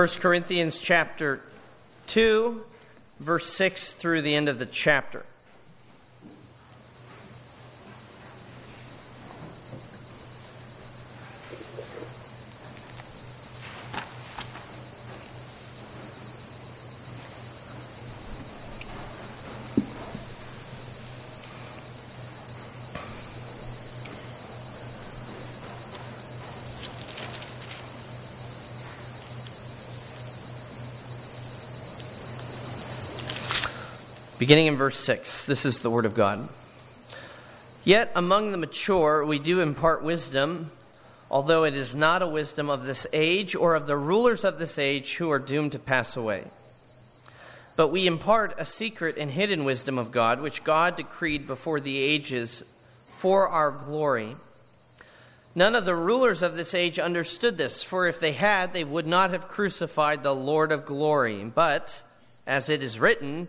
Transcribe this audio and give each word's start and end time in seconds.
1 0.00 0.08
Corinthians 0.18 0.78
chapter 0.78 1.42
2, 2.06 2.64
verse 3.18 3.52
6 3.52 3.92
through 3.92 4.22
the 4.22 4.34
end 4.34 4.48
of 4.48 4.58
the 4.58 4.64
chapter. 4.64 5.26
Beginning 34.40 34.68
in 34.68 34.76
verse 34.76 34.98
6, 34.98 35.44
this 35.44 35.66
is 35.66 35.80
the 35.80 35.90
Word 35.90 36.06
of 36.06 36.14
God. 36.14 36.48
Yet 37.84 38.10
among 38.14 38.52
the 38.52 38.56
mature 38.56 39.22
we 39.22 39.38
do 39.38 39.60
impart 39.60 40.02
wisdom, 40.02 40.70
although 41.30 41.64
it 41.64 41.74
is 41.74 41.94
not 41.94 42.22
a 42.22 42.26
wisdom 42.26 42.70
of 42.70 42.86
this 42.86 43.06
age 43.12 43.54
or 43.54 43.74
of 43.74 43.86
the 43.86 43.98
rulers 43.98 44.42
of 44.42 44.58
this 44.58 44.78
age 44.78 45.16
who 45.16 45.30
are 45.30 45.38
doomed 45.38 45.72
to 45.72 45.78
pass 45.78 46.16
away. 46.16 46.44
But 47.76 47.88
we 47.88 48.06
impart 48.06 48.58
a 48.58 48.64
secret 48.64 49.18
and 49.18 49.30
hidden 49.30 49.64
wisdom 49.64 49.98
of 49.98 50.10
God, 50.10 50.40
which 50.40 50.64
God 50.64 50.96
decreed 50.96 51.46
before 51.46 51.78
the 51.78 51.98
ages 51.98 52.64
for 53.08 53.46
our 53.46 53.70
glory. 53.70 54.36
None 55.54 55.76
of 55.76 55.84
the 55.84 55.94
rulers 55.94 56.42
of 56.42 56.56
this 56.56 56.72
age 56.72 56.98
understood 56.98 57.58
this, 57.58 57.82
for 57.82 58.06
if 58.06 58.18
they 58.18 58.32
had, 58.32 58.72
they 58.72 58.84
would 58.84 59.06
not 59.06 59.32
have 59.32 59.48
crucified 59.48 60.22
the 60.22 60.34
Lord 60.34 60.72
of 60.72 60.86
glory. 60.86 61.44
But, 61.44 62.02
as 62.46 62.70
it 62.70 62.82
is 62.82 62.98
written, 62.98 63.48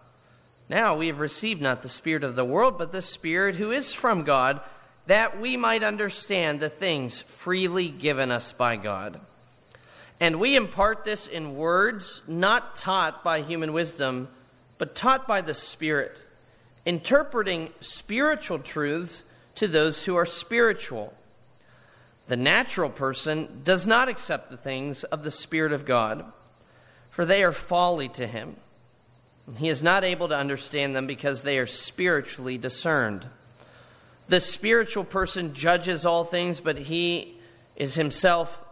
Now 0.71 0.95
we 0.95 1.07
have 1.07 1.19
received 1.19 1.61
not 1.61 1.83
the 1.83 1.89
Spirit 1.89 2.23
of 2.23 2.37
the 2.37 2.45
world, 2.45 2.77
but 2.77 2.93
the 2.93 3.01
Spirit 3.01 3.57
who 3.57 3.71
is 3.71 3.91
from 3.91 4.23
God, 4.23 4.61
that 5.05 5.37
we 5.37 5.57
might 5.57 5.83
understand 5.83 6.61
the 6.61 6.69
things 6.69 7.19
freely 7.19 7.89
given 7.89 8.31
us 8.31 8.53
by 8.53 8.77
God. 8.77 9.19
And 10.21 10.39
we 10.39 10.55
impart 10.55 11.03
this 11.03 11.27
in 11.27 11.57
words 11.57 12.21
not 12.25 12.77
taught 12.77 13.21
by 13.21 13.41
human 13.41 13.73
wisdom, 13.73 14.29
but 14.77 14.95
taught 14.95 15.27
by 15.27 15.41
the 15.41 15.53
Spirit, 15.53 16.21
interpreting 16.85 17.73
spiritual 17.81 18.59
truths 18.59 19.25
to 19.55 19.67
those 19.67 20.05
who 20.05 20.15
are 20.15 20.25
spiritual. 20.25 21.13
The 22.29 22.37
natural 22.37 22.89
person 22.89 23.59
does 23.65 23.85
not 23.85 24.07
accept 24.07 24.49
the 24.49 24.55
things 24.55 25.03
of 25.03 25.25
the 25.25 25.31
Spirit 25.31 25.73
of 25.73 25.85
God, 25.85 26.23
for 27.09 27.25
they 27.25 27.43
are 27.43 27.51
folly 27.51 28.07
to 28.07 28.25
him 28.25 28.55
he 29.57 29.69
is 29.69 29.83
not 29.83 30.03
able 30.03 30.27
to 30.27 30.37
understand 30.37 30.95
them 30.95 31.07
because 31.07 31.43
they 31.43 31.57
are 31.57 31.67
spiritually 31.67 32.57
discerned. 32.57 33.25
The 34.27 34.39
spiritual 34.39 35.03
person 35.03 35.53
judges 35.53 36.05
all 36.05 36.23
things, 36.23 36.59
but 36.59 36.77
he 36.77 37.35
is 37.75 37.95
himself 37.95 38.63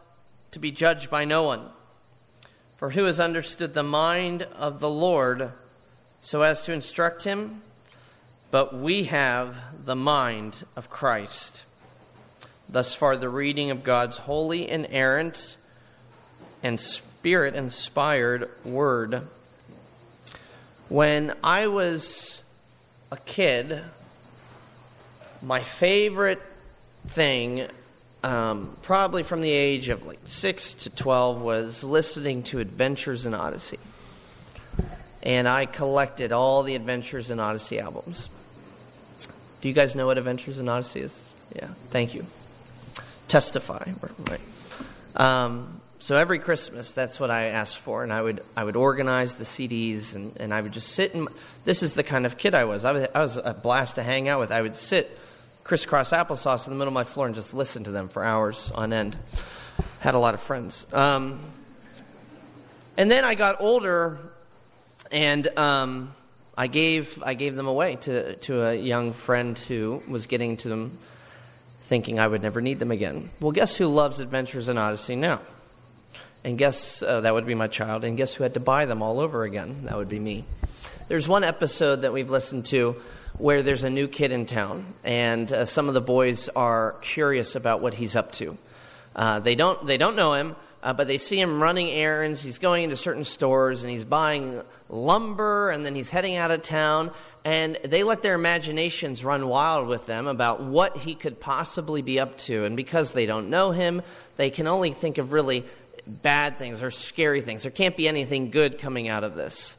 to 0.51 0.59
be 0.59 0.71
judged 0.71 1.09
by 1.09 1.25
no 1.25 1.43
one. 1.43 1.69
For 2.77 2.91
who 2.91 3.05
has 3.05 3.19
understood 3.19 3.73
the 3.73 3.83
mind 3.83 4.43
of 4.55 4.79
the 4.79 4.89
Lord 4.89 5.51
so 6.21 6.43
as 6.43 6.63
to 6.63 6.71
instruct 6.71 7.23
him? 7.23 7.61
But 8.51 8.73
we 8.73 9.03
have 9.05 9.57
the 9.85 9.95
mind 9.95 10.63
of 10.75 10.89
Christ. 10.89 11.65
Thus 12.69 12.93
far, 12.93 13.17
the 13.17 13.29
reading 13.29 13.69
of 13.69 13.83
God's 13.83 14.19
holy, 14.19 14.69
inerrant, 14.69 15.57
and 16.63 16.79
spirit 16.79 17.55
inspired 17.55 18.49
word. 18.63 19.27
When 20.89 21.35
I 21.43 21.67
was 21.67 22.41
a 23.11 23.17
kid, 23.17 23.83
my 25.43 25.61
favorite 25.61 26.41
thing, 27.07 27.67
um, 28.23 28.75
probably 28.81 29.21
from 29.21 29.41
the 29.41 29.51
age 29.51 29.89
of 29.89 30.07
like 30.07 30.17
6 30.25 30.73
to 30.73 30.89
12, 30.89 31.41
was 31.43 31.83
listening 31.83 32.41
to 32.43 32.57
Adventures 32.57 33.27
in 33.27 33.35
Odyssey. 33.35 33.77
And 35.21 35.47
I 35.47 35.67
collected 35.67 36.33
all 36.33 36.63
the 36.63 36.73
Adventures 36.73 37.29
in 37.29 37.39
Odyssey 37.39 37.79
albums. 37.79 38.27
Do 39.61 39.67
you 39.67 39.75
guys 39.75 39.95
know 39.95 40.07
what 40.07 40.17
Adventures 40.17 40.57
in 40.57 40.67
Odyssey 40.67 41.01
is? 41.01 41.31
Yeah, 41.55 41.67
thank 41.91 42.15
you. 42.15 42.25
Testify, 43.27 43.91
right? 44.27 44.41
Um, 45.15 45.78
so 46.01 46.15
every 46.15 46.39
Christmas, 46.39 46.93
that's 46.93 47.19
what 47.19 47.29
I 47.29 47.47
asked 47.47 47.77
for, 47.77 48.03
and 48.03 48.13
I 48.13 48.21
would 48.21 48.41
I 48.55 48.63
would 48.63 48.77
organize 48.77 49.35
the 49.35 49.43
CDs, 49.43 50.15
and, 50.15 50.35
and 50.37 50.53
I 50.53 50.61
would 50.61 50.71
just 50.71 50.93
sit 50.93 51.13
and 51.13 51.27
this 51.65 51.83
is 51.83 51.93
the 51.93 52.03
kind 52.03 52.25
of 52.25 52.37
kid 52.37 52.55
I 52.55 52.63
was. 52.63 52.85
I 52.85 52.93
was 52.93 53.07
I 53.13 53.21
was 53.21 53.35
a 53.35 53.53
blast 53.53 53.95
to 53.95 54.03
hang 54.03 54.29
out 54.29 54.39
with. 54.39 54.51
I 54.51 54.61
would 54.61 54.77
sit 54.77 55.19
crisscross 55.65 56.11
applesauce 56.11 56.67
in 56.67 56.73
the 56.73 56.77
middle 56.77 56.87
of 56.87 56.93
my 56.93 57.03
floor 57.03 57.25
and 57.25 57.35
just 57.35 57.53
listen 57.53 57.83
to 57.83 57.91
them 57.91 58.07
for 58.07 58.23
hours 58.23 58.71
on 58.73 58.93
end. 58.93 59.17
Had 59.99 60.15
a 60.15 60.19
lot 60.19 60.33
of 60.33 60.39
friends. 60.39 60.87
Um, 60.93 61.39
and 62.97 63.11
then 63.11 63.25
I 63.25 63.35
got 63.35 63.59
older, 63.59 64.19
and 65.11 65.47
um, 65.59 66.13
I 66.57 66.67
gave 66.67 67.21
I 67.23 67.33
gave 67.33 67.57
them 67.57 67.67
away 67.67 67.97
to 67.97 68.37
to 68.37 68.67
a 68.67 68.73
young 68.73 69.11
friend 69.11 69.59
who 69.59 70.01
was 70.07 70.27
getting 70.27 70.55
to 70.57 70.69
them, 70.69 70.97
thinking 71.81 72.19
I 72.19 72.27
would 72.27 72.41
never 72.41 72.61
need 72.61 72.79
them 72.79 72.91
again. 72.91 73.31
Well, 73.41 73.51
guess 73.51 73.75
who 73.75 73.87
loves 73.87 74.21
Adventures 74.21 74.69
in 74.69 74.77
Odyssey 74.77 75.17
now? 75.17 75.41
And 76.43 76.57
guess 76.57 77.01
uh, 77.01 77.21
that 77.21 77.33
would 77.33 77.45
be 77.45 77.55
my 77.55 77.67
child. 77.67 78.03
And 78.03 78.15
guess 78.15 78.35
who 78.35 78.43
had 78.43 78.53
to 78.53 78.59
buy 78.59 78.85
them 78.85 79.01
all 79.01 79.19
over 79.19 79.43
again? 79.43 79.81
That 79.83 79.97
would 79.97 80.09
be 80.09 80.19
me. 80.19 80.45
There's 81.07 81.27
one 81.27 81.43
episode 81.43 82.03
that 82.03 82.13
we've 82.13 82.29
listened 82.29 82.65
to 82.67 82.95
where 83.37 83.63
there's 83.63 83.83
a 83.83 83.89
new 83.89 84.07
kid 84.07 84.31
in 84.31 84.45
town, 84.45 84.93
and 85.03 85.51
uh, 85.51 85.65
some 85.65 85.87
of 85.87 85.93
the 85.93 86.01
boys 86.01 86.49
are 86.49 86.97
curious 87.01 87.55
about 87.55 87.81
what 87.81 87.93
he's 87.93 88.15
up 88.15 88.31
to. 88.33 88.57
Uh, 89.15 89.39
they 89.39 89.55
don't 89.55 89.85
they 89.85 89.97
don't 89.97 90.15
know 90.15 90.33
him, 90.33 90.55
uh, 90.83 90.93
but 90.93 91.07
they 91.07 91.17
see 91.17 91.39
him 91.39 91.61
running 91.61 91.89
errands. 91.89 92.43
He's 92.43 92.59
going 92.59 92.83
into 92.83 92.95
certain 92.95 93.23
stores 93.23 93.83
and 93.83 93.91
he's 93.91 94.05
buying 94.05 94.61
lumber, 94.87 95.71
and 95.71 95.85
then 95.85 95.95
he's 95.95 96.09
heading 96.09 96.35
out 96.35 96.51
of 96.51 96.61
town. 96.61 97.11
And 97.45 97.77
they 97.83 98.03
let 98.03 98.21
their 98.21 98.35
imaginations 98.35 99.23
run 99.23 99.47
wild 99.47 99.87
with 99.87 100.05
them 100.05 100.27
about 100.27 100.61
what 100.61 100.97
he 100.97 101.15
could 101.15 101.39
possibly 101.39 102.01
be 102.01 102.19
up 102.19 102.37
to. 102.39 102.65
And 102.65 102.75
because 102.75 103.13
they 103.13 103.25
don't 103.25 103.49
know 103.49 103.71
him, 103.71 104.01
they 104.35 104.49
can 104.49 104.67
only 104.67 104.91
think 104.91 105.17
of 105.17 105.31
really 105.31 105.63
bad 106.09 106.57
things 106.57 106.81
or 106.81 106.91
scary 106.91 107.41
things. 107.41 107.63
There 107.63 107.71
can't 107.71 107.95
be 107.95 108.07
anything 108.07 108.49
good 108.49 108.79
coming 108.79 109.07
out 109.07 109.23
of 109.23 109.35
this. 109.35 109.77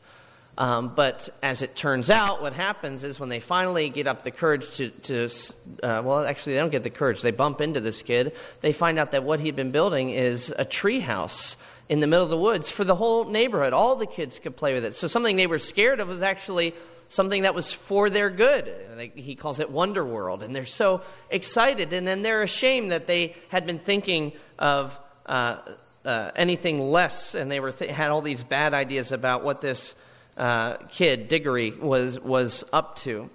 Um, 0.58 0.92
but 0.94 1.30
as 1.42 1.62
it 1.62 1.74
turns 1.74 2.10
out, 2.10 2.42
what 2.42 2.52
happens 2.52 3.02
is 3.02 3.18
when 3.18 3.30
they 3.30 3.41
finally 3.41 3.88
get 3.88 4.06
up 4.06 4.24
the 4.24 4.30
courage 4.30 4.70
to, 4.72 4.90
to 4.90 5.28
uh, 5.82 6.02
well, 6.04 6.24
actually, 6.24 6.52
they 6.54 6.60
don't 6.60 6.70
get 6.70 6.82
the 6.82 6.90
courage. 6.90 7.22
They 7.22 7.30
bump 7.30 7.62
into 7.62 7.80
this 7.80 8.02
kid. 8.02 8.34
They 8.60 8.72
find 8.72 8.98
out 8.98 9.12
that 9.12 9.24
what 9.24 9.40
he'd 9.40 9.56
been 9.56 9.70
building 9.70 10.10
is 10.10 10.52
a 10.58 10.66
tree 10.66 11.00
house 11.00 11.56
in 11.88 12.00
the 12.00 12.06
middle 12.06 12.24
of 12.24 12.30
the 12.30 12.36
woods 12.36 12.69
for 12.69 12.84
the 12.84 12.94
whole 12.94 13.24
neighborhood. 13.24 13.72
All 13.72 13.96
the 13.96 14.06
kids 14.06 14.38
could 14.38 14.54
play 14.54 14.74
with 14.74 14.84
it. 14.84 14.94
So 14.94 15.06
something 15.06 15.36
they 15.36 15.46
were 15.46 15.58
scared 15.58 15.98
of 15.98 16.08
was 16.08 16.22
actually 16.22 16.75
something 17.08 17.44
that 17.44 17.55
was 17.55 17.72
for 17.72 18.10
their 18.10 18.28
good. 18.28 18.70
He 19.14 19.37
calls 19.37 19.60
it 19.60 19.70
Wonder 19.70 20.05
World. 20.05 20.43
And 20.43 20.55
they're 20.55 20.66
so 20.66 21.00
excited. 21.31 21.94
And 21.94 22.06
then 22.06 22.20
they're 22.20 22.43
ashamed 22.43 22.90
that 22.90 23.06
they 23.06 23.34
had 23.49 23.66
been 23.66 23.78
thinking 23.78 24.32
of. 24.58 24.99
Uh, 25.25 25.56
uh, 26.05 26.31
anything 26.37 26.81
less, 26.91 27.35
and 27.35 27.50
they 27.50 27.61
were 27.61 27.73
th- 27.73 27.91
had 27.91 28.11
all 28.11 28.23
these 28.23 28.43
bad 28.43 28.75
ideas 28.75 29.12
about 29.12 29.44
what 29.44 29.61
this 29.61 29.94
uh, 30.37 30.76
kid 30.88 31.29
Diggory 31.29 31.73
was 31.73 32.19
was 32.20 32.64
up 32.73 32.97
to. 32.97 33.31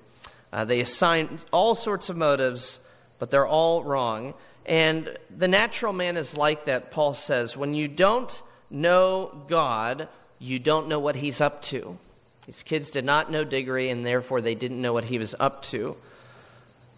Uh, 0.51 0.65
they 0.65 0.79
assign 0.79 1.39
all 1.51 1.75
sorts 1.75 2.09
of 2.09 2.17
motives, 2.17 2.79
but 3.19 3.29
they're 3.29 3.47
all 3.47 3.83
wrong. 3.83 4.33
And 4.65 5.15
the 5.35 5.47
natural 5.47 5.93
man 5.93 6.17
is 6.17 6.35
like 6.37 6.65
that. 6.65 6.91
Paul 6.91 7.13
says, 7.13 7.55
when 7.55 7.73
you 7.73 7.87
don't 7.87 8.41
know 8.71 9.43
God, 9.47 10.07
you 10.39 10.57
don't 10.57 10.87
know 10.87 10.99
what 10.99 11.17
He's 11.17 11.41
up 11.41 11.61
to. 11.63 11.97
These 12.45 12.63
kids 12.63 12.91
did 12.91 13.05
not 13.05 13.31
know 13.31 13.43
Diggory, 13.43 13.89
and 13.89 14.05
therefore 14.05 14.39
they 14.39 14.55
didn't 14.55 14.81
know 14.81 14.93
what 14.93 15.05
he 15.05 15.17
was 15.17 15.33
up 15.39 15.63
to. 15.63 15.97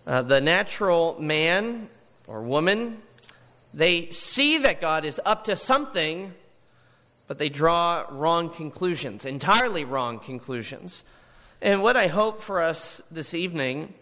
Uh, 0.05 0.21
the 0.21 0.41
natural 0.41 1.15
man 1.19 1.89
or 2.27 2.41
woman 2.41 3.01
they 3.77 4.09
see 4.09 4.57
that 4.57 4.81
God 4.81 5.05
is 5.05 5.21
up 5.23 5.43
to 5.43 5.55
something, 5.55 6.33
but 7.27 7.37
they 7.37 7.47
draw 7.47 8.07
wrong 8.09 8.49
conclusions, 8.49 9.23
entirely 9.23 9.85
wrong 9.85 10.17
conclusions. 10.17 11.05
And 11.61 11.83
what 11.83 11.95
I 11.95 12.07
hope 12.07 12.41
for 12.41 12.59
us 12.59 13.03
this 13.11 13.35
evening 13.35 13.93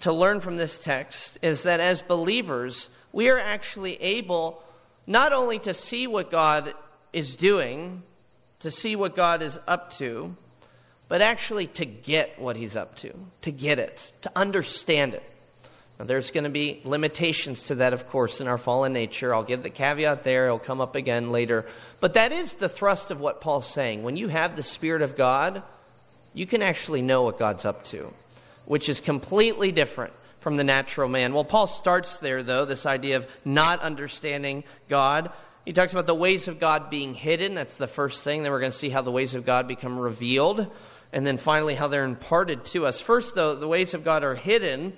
to 0.00 0.12
learn 0.12 0.38
from 0.38 0.56
this 0.56 0.78
text 0.78 1.36
is 1.42 1.64
that 1.64 1.80
as 1.80 2.00
believers, 2.00 2.90
we 3.12 3.28
are 3.28 3.40
actually 3.40 4.00
able 4.00 4.62
not 5.04 5.32
only 5.32 5.58
to 5.58 5.74
see 5.74 6.06
what 6.06 6.30
God 6.30 6.72
is 7.12 7.34
doing, 7.34 8.04
to 8.60 8.70
see 8.70 8.94
what 8.94 9.16
God 9.16 9.42
is 9.42 9.58
up 9.66 9.90
to, 9.94 10.36
but 11.08 11.20
actually 11.20 11.66
to 11.66 11.84
get 11.84 12.38
what 12.38 12.54
He's 12.54 12.76
up 12.76 12.94
to, 12.98 13.12
to 13.40 13.50
get 13.50 13.80
it, 13.80 14.12
to 14.20 14.30
understand 14.36 15.14
it. 15.14 15.31
Now, 16.02 16.06
there's 16.06 16.32
going 16.32 16.42
to 16.42 16.50
be 16.50 16.80
limitations 16.82 17.62
to 17.64 17.76
that, 17.76 17.92
of 17.92 18.08
course, 18.08 18.40
in 18.40 18.48
our 18.48 18.58
fallen 18.58 18.92
nature. 18.92 19.32
I'll 19.32 19.44
give 19.44 19.62
the 19.62 19.70
caveat 19.70 20.24
there. 20.24 20.46
It'll 20.46 20.58
come 20.58 20.80
up 20.80 20.96
again 20.96 21.28
later. 21.28 21.64
But 22.00 22.14
that 22.14 22.32
is 22.32 22.54
the 22.54 22.68
thrust 22.68 23.12
of 23.12 23.20
what 23.20 23.40
Paul's 23.40 23.72
saying. 23.72 24.02
When 24.02 24.16
you 24.16 24.26
have 24.26 24.56
the 24.56 24.64
Spirit 24.64 25.02
of 25.02 25.14
God, 25.14 25.62
you 26.34 26.44
can 26.44 26.60
actually 26.60 27.02
know 27.02 27.22
what 27.22 27.38
God's 27.38 27.64
up 27.64 27.84
to, 27.84 28.12
which 28.64 28.88
is 28.88 29.00
completely 29.00 29.70
different 29.70 30.12
from 30.40 30.56
the 30.56 30.64
natural 30.64 31.08
man. 31.08 31.34
Well, 31.34 31.44
Paul 31.44 31.68
starts 31.68 32.18
there, 32.18 32.42
though, 32.42 32.64
this 32.64 32.84
idea 32.84 33.18
of 33.18 33.28
not 33.44 33.78
understanding 33.78 34.64
God. 34.88 35.30
He 35.64 35.72
talks 35.72 35.92
about 35.92 36.08
the 36.08 36.16
ways 36.16 36.48
of 36.48 36.58
God 36.58 36.90
being 36.90 37.14
hidden. 37.14 37.54
That's 37.54 37.76
the 37.76 37.86
first 37.86 38.24
thing. 38.24 38.42
Then 38.42 38.50
we're 38.50 38.58
going 38.58 38.72
to 38.72 38.76
see 38.76 38.90
how 38.90 39.02
the 39.02 39.12
ways 39.12 39.36
of 39.36 39.46
God 39.46 39.68
become 39.68 39.96
revealed. 39.96 40.66
And 41.12 41.24
then 41.24 41.38
finally, 41.38 41.76
how 41.76 41.86
they're 41.86 42.02
imparted 42.02 42.64
to 42.64 42.86
us. 42.86 43.00
First, 43.00 43.36
though, 43.36 43.54
the 43.54 43.68
ways 43.68 43.94
of 43.94 44.02
God 44.02 44.24
are 44.24 44.34
hidden. 44.34 44.94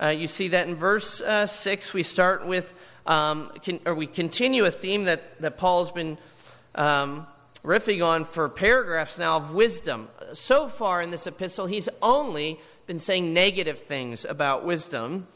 Uh, 0.00 0.08
you 0.08 0.28
see 0.28 0.48
that 0.48 0.68
in 0.68 0.76
verse 0.76 1.20
uh, 1.20 1.46
6, 1.46 1.92
we 1.92 2.04
start 2.04 2.46
with, 2.46 2.72
um, 3.06 3.50
or 3.84 3.94
we 3.94 4.06
continue 4.06 4.64
a 4.64 4.70
theme 4.70 5.04
that, 5.04 5.40
that 5.40 5.58
Paul's 5.58 5.90
been 5.90 6.18
um, 6.76 7.26
riffing 7.64 8.06
on 8.06 8.24
for 8.24 8.48
paragraphs 8.48 9.18
now 9.18 9.36
of 9.36 9.52
wisdom. 9.52 10.08
So 10.34 10.68
far 10.68 11.02
in 11.02 11.10
this 11.10 11.26
epistle, 11.26 11.66
he's 11.66 11.88
only 12.00 12.60
been 12.86 13.00
saying 13.00 13.34
negative 13.34 13.80
things 13.80 14.24
about 14.24 14.64
wisdom, 14.64 15.26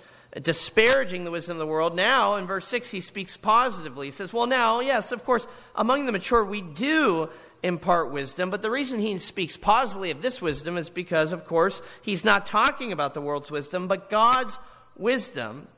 disparaging 0.40 1.24
the 1.24 1.32
wisdom 1.32 1.56
of 1.56 1.58
the 1.58 1.66
world. 1.66 1.96
Now, 1.96 2.36
in 2.36 2.46
verse 2.46 2.66
6, 2.68 2.88
he 2.90 3.00
speaks 3.00 3.36
positively. 3.36 4.06
He 4.06 4.12
says, 4.12 4.32
Well, 4.32 4.46
now, 4.46 4.78
yes, 4.78 5.10
of 5.10 5.24
course, 5.24 5.48
among 5.74 6.06
the 6.06 6.12
mature, 6.12 6.44
we 6.44 6.62
do 6.62 7.28
impart 7.62 8.10
wisdom, 8.10 8.50
but 8.50 8.62
the 8.62 8.70
reason 8.70 9.00
he 9.00 9.18
speaks 9.18 9.56
positively 9.56 10.10
of 10.10 10.22
this 10.22 10.42
wisdom 10.42 10.76
is 10.76 10.90
because, 10.90 11.32
of 11.32 11.46
course, 11.46 11.80
he's 12.02 12.24
not 12.24 12.46
talking 12.46 12.92
about 12.92 13.14
the 13.14 13.20
world's 13.20 13.50
wisdom, 13.50 13.86
but 13.86 14.10
God's 14.10 14.58
wisdom. 14.96 15.68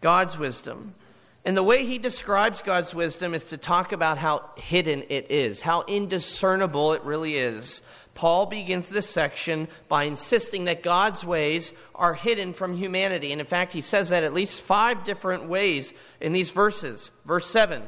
God's 0.00 0.38
wisdom. 0.38 0.94
And 1.44 1.56
the 1.56 1.62
way 1.62 1.86
he 1.86 1.98
describes 1.98 2.60
God's 2.60 2.94
wisdom 2.94 3.32
is 3.32 3.44
to 3.44 3.56
talk 3.56 3.92
about 3.92 4.18
how 4.18 4.50
hidden 4.56 5.04
it 5.08 5.30
is, 5.30 5.62
how 5.62 5.84
indiscernible 5.86 6.92
it 6.92 7.02
really 7.02 7.36
is. 7.36 7.80
Paul 8.12 8.44
begins 8.44 8.90
this 8.90 9.08
section 9.08 9.68
by 9.88 10.04
insisting 10.04 10.64
that 10.64 10.82
God's 10.82 11.24
ways 11.24 11.72
are 11.94 12.12
hidden 12.12 12.52
from 12.52 12.74
humanity. 12.74 13.32
And 13.32 13.40
in 13.40 13.46
fact, 13.46 13.72
he 13.72 13.80
says 13.80 14.10
that 14.10 14.24
at 14.24 14.34
least 14.34 14.60
five 14.60 15.04
different 15.04 15.44
ways 15.44 15.94
in 16.20 16.32
these 16.32 16.50
verses. 16.50 17.12
Verse 17.24 17.46
7 17.46 17.82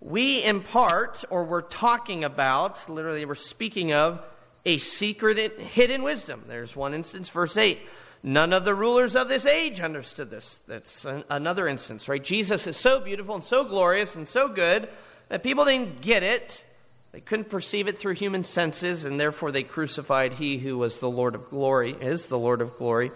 We 0.00 0.44
impart, 0.44 1.24
or 1.30 1.44
we're 1.44 1.62
talking 1.62 2.24
about, 2.24 2.88
literally, 2.88 3.24
we're 3.24 3.34
speaking 3.34 3.92
of, 3.92 4.22
a 4.64 4.78
secret 4.78 5.60
hidden 5.60 6.02
wisdom. 6.02 6.44
There's 6.48 6.76
one 6.76 6.92
instance, 6.92 7.28
verse 7.30 7.56
8. 7.56 7.78
None 8.22 8.52
of 8.52 8.64
the 8.64 8.74
rulers 8.74 9.14
of 9.14 9.28
this 9.28 9.46
age 9.46 9.80
understood 9.80 10.30
this. 10.30 10.58
That's 10.66 11.04
an, 11.04 11.24
another 11.30 11.68
instance, 11.68 12.08
right? 12.08 12.22
Jesus 12.22 12.66
is 12.66 12.76
so 12.76 13.00
beautiful 13.00 13.36
and 13.36 13.44
so 13.44 13.64
glorious 13.64 14.16
and 14.16 14.26
so 14.26 14.48
good 14.48 14.88
that 15.28 15.42
people 15.42 15.64
didn't 15.64 16.00
get 16.00 16.22
it. 16.22 16.66
They 17.12 17.20
couldn't 17.20 17.48
perceive 17.48 17.88
it 17.88 17.98
through 17.98 18.14
human 18.14 18.44
senses, 18.44 19.04
and 19.04 19.18
therefore 19.18 19.52
they 19.52 19.62
crucified 19.62 20.34
he 20.34 20.58
who 20.58 20.76
was 20.76 21.00
the 21.00 21.08
Lord 21.08 21.34
of 21.34 21.48
glory, 21.48 21.92
is 21.92 22.26
the 22.26 22.38
Lord 22.38 22.60
of 22.60 22.76
glory. 22.76 23.12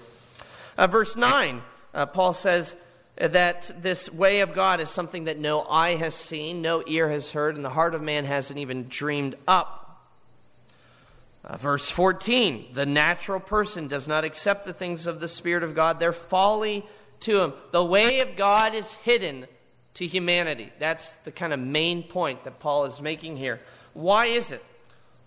Uh, 0.78 0.86
verse 0.86 1.16
9, 1.16 1.60
uh, 1.92 2.06
Paul 2.06 2.32
says 2.32 2.76
that 3.16 3.70
this 3.82 4.12
way 4.12 4.40
of 4.40 4.54
God 4.54 4.80
is 4.80 4.88
something 4.88 5.24
that 5.24 5.38
no 5.38 5.62
eye 5.62 5.96
has 5.96 6.14
seen, 6.14 6.62
no 6.62 6.82
ear 6.86 7.10
has 7.10 7.32
heard, 7.32 7.56
and 7.56 7.64
the 7.64 7.70
heart 7.70 7.94
of 7.94 8.02
man 8.02 8.24
hasn't 8.24 8.58
even 8.58 8.88
dreamed 8.88 9.36
up. 9.46 9.76
Uh, 11.42 11.56
verse 11.56 11.88
14 11.88 12.66
the 12.74 12.84
natural 12.84 13.40
person 13.40 13.88
does 13.88 14.06
not 14.06 14.24
accept 14.24 14.64
the 14.64 14.74
things 14.74 15.06
of 15.06 15.20
the 15.20 15.28
Spirit 15.28 15.62
of 15.62 15.74
God, 15.74 15.98
they're 15.98 16.12
folly 16.12 16.84
to 17.20 17.40
him. 17.40 17.52
The 17.70 17.84
way 17.84 18.20
of 18.20 18.36
God 18.36 18.74
is 18.74 18.94
hidden 18.94 19.46
to 19.94 20.06
humanity. 20.06 20.72
That's 20.78 21.14
the 21.16 21.32
kind 21.32 21.52
of 21.52 21.60
main 21.60 22.02
point 22.02 22.44
that 22.44 22.58
Paul 22.60 22.84
is 22.84 23.00
making 23.00 23.36
here. 23.36 23.60
Why 23.92 24.26
is 24.26 24.52
it? 24.52 24.64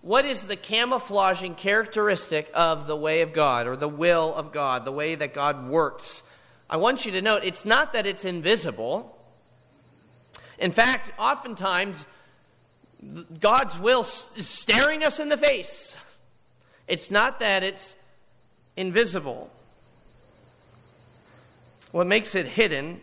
What 0.02 0.24
is 0.24 0.46
the 0.46 0.56
camouflaging 0.56 1.54
characteristic 1.54 2.50
of 2.54 2.86
the 2.86 2.96
way 2.96 3.22
of 3.22 3.32
God 3.32 3.66
or 3.66 3.76
the 3.76 3.88
will 3.88 4.34
of 4.34 4.52
God, 4.52 4.84
the 4.84 4.92
way 4.92 5.14
that 5.14 5.32
God 5.32 5.68
works? 5.68 6.22
I 6.68 6.76
want 6.76 7.04
you 7.04 7.12
to 7.12 7.22
note 7.22 7.44
it's 7.44 7.64
not 7.64 7.92
that 7.92 8.06
it's 8.06 8.24
invisible. 8.24 9.16
In 10.58 10.72
fact, 10.72 11.12
oftentimes, 11.18 12.06
God's 13.40 13.78
will 13.78 14.00
is 14.00 14.48
staring 14.48 15.02
us 15.02 15.20
in 15.20 15.28
the 15.28 15.36
face. 15.36 15.96
It's 16.88 17.10
not 17.10 17.40
that 17.40 17.62
it's 17.62 17.96
invisible. 18.76 19.50
What 21.92 22.06
makes 22.06 22.34
it 22.34 22.46
hidden 22.46 23.00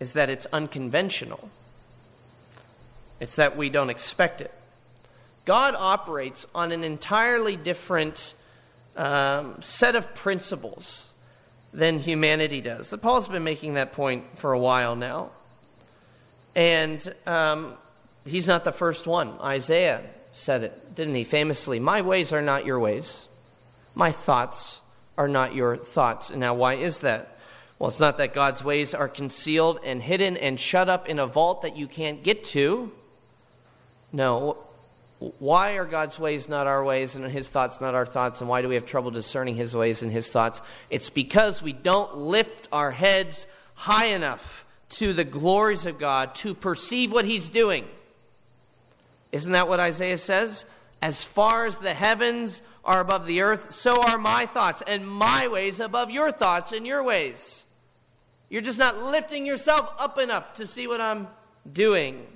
is 0.00 0.12
that 0.14 0.30
it's 0.30 0.46
unconventional. 0.52 1.50
It's 3.20 3.36
that 3.36 3.56
we 3.56 3.70
don't 3.70 3.90
expect 3.90 4.40
it. 4.40 4.52
God 5.44 5.74
operates 5.76 6.46
on 6.54 6.72
an 6.72 6.84
entirely 6.84 7.56
different 7.56 8.34
um, 8.96 9.60
set 9.60 9.96
of 9.96 10.14
principles 10.14 11.12
than 11.72 11.98
humanity 11.98 12.60
does. 12.60 12.88
So 12.88 12.96
Paul's 12.96 13.28
been 13.28 13.44
making 13.44 13.74
that 13.74 13.92
point 13.92 14.38
for 14.38 14.52
a 14.52 14.58
while 14.58 14.96
now. 14.96 15.30
And 16.54 17.14
um, 17.26 17.74
he's 18.24 18.48
not 18.48 18.64
the 18.64 18.72
first 18.72 19.06
one. 19.06 19.38
Isaiah 19.40 20.02
said 20.32 20.62
it, 20.62 20.94
didn't 20.94 21.14
he? 21.14 21.24
Famously, 21.24 21.78
My 21.80 22.02
ways 22.02 22.32
are 22.32 22.42
not 22.42 22.64
your 22.64 22.78
ways, 22.78 23.28
my 23.94 24.10
thoughts 24.10 24.80
are 25.16 25.28
not 25.28 25.54
your 25.54 25.76
thoughts. 25.76 26.30
And 26.30 26.40
now, 26.40 26.54
why 26.54 26.74
is 26.74 27.00
that? 27.00 27.36
Well, 27.78 27.88
it's 27.88 28.00
not 28.00 28.18
that 28.18 28.34
God's 28.34 28.64
ways 28.64 28.94
are 28.94 29.08
concealed 29.08 29.80
and 29.84 30.02
hidden 30.02 30.36
and 30.36 30.58
shut 30.58 30.88
up 30.88 31.08
in 31.08 31.18
a 31.18 31.26
vault 31.26 31.62
that 31.62 31.76
you 31.76 31.86
can't 31.86 32.22
get 32.22 32.42
to. 32.44 32.90
No. 34.12 34.56
Why 35.18 35.78
are 35.78 35.84
God's 35.84 36.18
ways 36.18 36.48
not 36.48 36.68
our 36.68 36.84
ways 36.84 37.16
and 37.16 37.24
his 37.26 37.48
thoughts 37.48 37.80
not 37.80 37.94
our 37.94 38.06
thoughts? 38.06 38.40
And 38.40 38.48
why 38.48 38.62
do 38.62 38.68
we 38.68 38.76
have 38.76 38.86
trouble 38.86 39.10
discerning 39.10 39.56
his 39.56 39.74
ways 39.74 40.02
and 40.02 40.12
his 40.12 40.30
thoughts? 40.30 40.62
It's 40.90 41.10
because 41.10 41.60
we 41.60 41.72
don't 41.72 42.16
lift 42.16 42.68
our 42.70 42.92
heads 42.92 43.46
high 43.74 44.06
enough 44.06 44.64
to 44.90 45.12
the 45.12 45.24
glories 45.24 45.86
of 45.86 45.98
God 45.98 46.34
to 46.36 46.54
perceive 46.54 47.12
what 47.12 47.24
he's 47.24 47.50
doing. 47.50 47.84
Isn't 49.32 49.52
that 49.52 49.68
what 49.68 49.80
Isaiah 49.80 50.18
says? 50.18 50.64
As 51.02 51.22
far 51.22 51.66
as 51.66 51.78
the 51.80 51.94
heavens 51.94 52.62
are 52.84 53.00
above 53.00 53.26
the 53.26 53.42
earth, 53.42 53.72
so 53.72 54.00
are 54.02 54.18
my 54.18 54.46
thoughts 54.46 54.82
and 54.86 55.06
my 55.06 55.48
ways 55.48 55.80
above 55.80 56.10
your 56.10 56.32
thoughts 56.32 56.72
and 56.72 56.86
your 56.86 57.02
ways. 57.02 57.66
You're 58.48 58.62
just 58.62 58.78
not 58.78 58.96
lifting 58.96 59.44
yourself 59.44 59.94
up 59.98 60.18
enough 60.18 60.54
to 60.54 60.66
see 60.66 60.86
what 60.86 61.00
I'm 61.00 61.28
doing. 61.70 62.26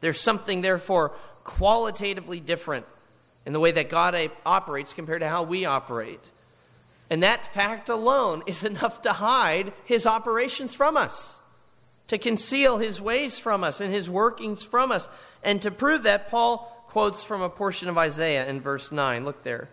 There's 0.00 0.20
something, 0.20 0.60
therefore, 0.60 1.12
qualitatively 1.44 2.40
different 2.40 2.86
in 3.46 3.52
the 3.52 3.60
way 3.60 3.72
that 3.72 3.88
God 3.88 4.30
operates 4.44 4.92
compared 4.92 5.20
to 5.20 5.28
how 5.28 5.42
we 5.42 5.64
operate. 5.64 6.20
And 7.10 7.22
that 7.22 7.54
fact 7.54 7.88
alone 7.88 8.42
is 8.46 8.64
enough 8.64 9.02
to 9.02 9.14
hide 9.14 9.72
his 9.84 10.06
operations 10.06 10.74
from 10.74 10.96
us, 10.96 11.38
to 12.08 12.18
conceal 12.18 12.78
his 12.78 13.00
ways 13.00 13.38
from 13.38 13.64
us 13.64 13.80
and 13.80 13.92
his 13.92 14.10
workings 14.10 14.62
from 14.62 14.92
us. 14.92 15.08
And 15.42 15.62
to 15.62 15.70
prove 15.70 16.02
that, 16.02 16.28
Paul 16.28 16.84
quotes 16.88 17.22
from 17.22 17.40
a 17.40 17.48
portion 17.48 17.88
of 17.88 17.96
Isaiah 17.96 18.46
in 18.46 18.60
verse 18.60 18.92
9. 18.92 19.24
Look 19.24 19.42
there. 19.42 19.68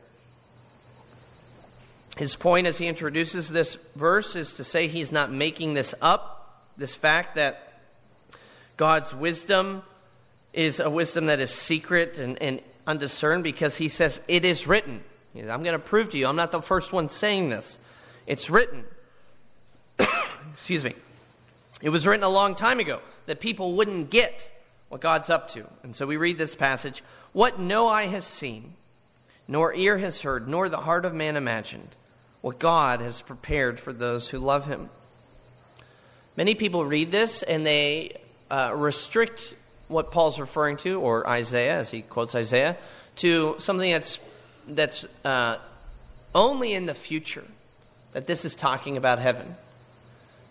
His 2.18 2.38
point 2.38 2.66
as 2.68 2.78
he 2.78 2.88
introduces 2.88 3.50
this 3.50 3.76
verse 3.96 4.38
is 4.38 4.54
to 4.54 4.64
say 4.64 4.88
he's 4.88 5.12
not 5.12 5.32
making 5.32 5.74
this 5.74 5.94
up, 6.02 6.66
this 6.78 6.96
fact 6.96 7.36
that 7.36 7.82
God's 8.78 9.14
wisdom 9.14 9.84
is 10.56 10.80
a 10.80 10.90
wisdom 10.90 11.28
that 11.28 11.40
is 11.40 11.52
secret 11.52 12.18
and, 12.18 12.42
and 12.42 12.62
undiscerned 12.88 13.44
because 13.44 13.78
he 13.78 13.90
says, 13.90 14.22
It 14.28 14.46
is 14.46 14.66
written. 14.66 15.04
I'm 15.36 15.64
going 15.64 15.74
to 15.74 15.80
prove 15.80 16.12
to 16.12 16.18
you, 16.18 16.28
I'm 16.28 16.38
not 16.38 16.52
the 16.52 16.62
first 16.62 16.94
one 16.94 17.10
saying 17.10 17.50
this. 17.50 17.78
It's 18.26 18.50
written. 18.50 18.86
Excuse 20.54 20.84
me. 20.84 20.96
It 21.82 21.90
was 21.90 22.08
written 22.08 22.24
a 22.24 22.30
long 22.30 22.56
time 22.56 22.80
ago 22.80 23.02
that 23.26 23.40
people 23.40 23.74
wouldn't 23.74 24.10
get 24.10 24.52
what 24.88 25.02
God's 25.02 25.30
up 25.30 25.50
to. 25.50 25.68
And 25.84 25.96
so 25.96 26.08
we 26.08 26.16
read 26.16 26.38
this 26.38 26.56
passage 26.56 27.04
What 27.34 27.60
no 27.60 27.88
eye 27.88 28.08
has 28.08 28.26
seen, 28.26 28.76
nor 29.48 29.74
ear 29.74 29.98
has 29.98 30.22
heard, 30.22 30.48
nor 30.48 30.70
the 30.70 30.78
heart 30.78 31.06
of 31.06 31.14
man 31.14 31.36
imagined 31.36 31.96
what 32.42 32.60
God 32.60 33.02
has 33.02 33.22
prepared 33.22 33.80
for 33.80 33.92
those 33.92 34.30
who 34.30 34.40
love 34.40 34.68
him. 34.68 34.90
Many 36.38 36.56
people 36.56 36.86
read 36.86 37.12
this 37.12 37.44
and 37.44 37.66
they 37.66 38.18
uh, 38.50 38.72
restrict 38.76 39.56
what 39.88 40.12
Paul's 40.12 40.40
referring 40.40 40.78
to, 40.78 41.00
or 41.00 41.28
Isaiah, 41.28 41.80
as 41.80 41.92
he 41.92 42.02
quotes 42.02 42.36
Isaiah, 42.36 42.78
to 43.18 43.56
something 43.60 43.92
that's, 43.92 44.20
that's 44.68 45.06
uh, 45.24 45.58
only 46.34 46.74
in 46.74 46.86
the 46.86 46.94
future, 46.94 47.46
that 48.12 48.28
this 48.28 48.46
is 48.46 48.56
talking 48.56 48.98
about 48.98 49.20
heaven. 49.20 49.56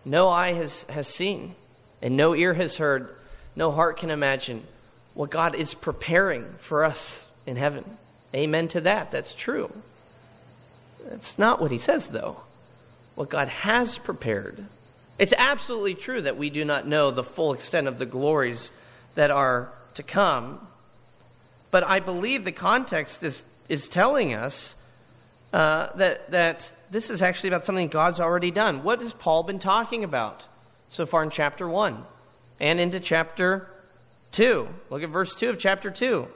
No 0.05 0.29
eye 0.29 0.53
has, 0.53 0.85
has 0.85 1.09
seen, 1.09 1.55
and 2.03 2.17
no 2.17 2.35
ear 2.35 2.55
has 2.55 2.76
heard, 2.76 3.14
no 3.57 3.71
heart 3.71 3.97
can 3.97 4.11
imagine 4.11 4.62
what 5.14 5.31
God 5.31 5.55
is 5.55 5.75
preparing 5.75 6.45
for 6.59 6.85
us 6.85 7.26
in 7.47 7.57
heaven. 7.57 7.85
Amen 8.35 8.69
to 8.69 8.81
that. 8.83 9.11
That's 9.11 9.35
true. 9.35 9.71
That's 11.09 11.38
not 11.38 11.61
what 11.61 11.71
he 11.71 11.79
says, 11.79 12.09
though. 12.09 12.38
What 13.14 13.29
God 13.29 13.49
has 13.49 13.99
prepared. 13.99 14.64
It's 15.19 15.35
absolutely 15.37 15.95
true 15.95 16.23
that 16.23 16.37
we 16.37 16.50
do 16.50 16.64
not 16.64 16.87
know 16.87 17.11
the 17.11 17.23
full 17.23 17.53
extent 17.53 17.87
of 17.87 17.99
the 17.99 18.07
glories 18.07 18.73
that 19.14 19.30
are 19.30 19.71
to 19.94 20.02
come. 20.02 20.66
But 21.71 21.85
I 21.85 22.00
believe 22.00 22.44
the 22.44 22.52
context 22.52 23.23
is, 23.23 23.44
is 23.68 23.88
telling 23.88 24.35
us 24.35 24.76
uh, 25.52 25.88
that, 25.97 26.30
that 26.30 26.73
this 26.90 27.11
is 27.11 27.23
actually 27.23 27.49
about 27.49 27.64
something 27.64 27.88
God's 27.88 28.21
already 28.21 28.50
done. 28.50 28.83
What 28.83 29.00
has 29.00 29.12
Paul 29.12 29.42
been 29.42 29.59
talking 29.59 30.04
about 30.04 30.47
so 30.88 31.06
far 31.06 31.23
in 31.23 31.30
chapter 31.30 31.68
1 31.68 32.04
and 32.61 32.80
into 32.80 33.00
chapter 33.00 33.68
2? 34.33 34.68
Look 34.90 35.02
at 35.02 35.11
verse 35.11 35.35
2 35.35 35.50
of 35.50 35.59
chapter 35.59 35.90
2. 35.90 36.28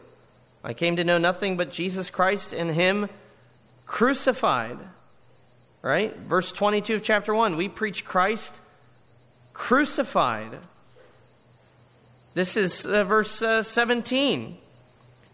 I 0.65 0.75
came 0.75 0.97
to 0.97 1.05
know 1.05 1.19
nothing 1.19 1.57
but 1.57 1.71
Jesus 1.71 2.11
Christ 2.11 2.53
and 2.53 2.71
Him 2.71 3.09
crucified. 3.87 4.79
Right? 5.83 6.17
Verse 6.17 6.51
22 6.51 6.97
of 6.97 7.03
chapter 7.03 7.35
1. 7.35 7.57
We 7.57 7.69
preach 7.69 8.05
Christ 8.05 8.61
crucified. 9.53 10.59
This 12.39 12.57
is 12.57 12.87
uh, 12.87 13.03
verse 13.03 13.43
uh, 13.43 13.65
17. 13.65 14.59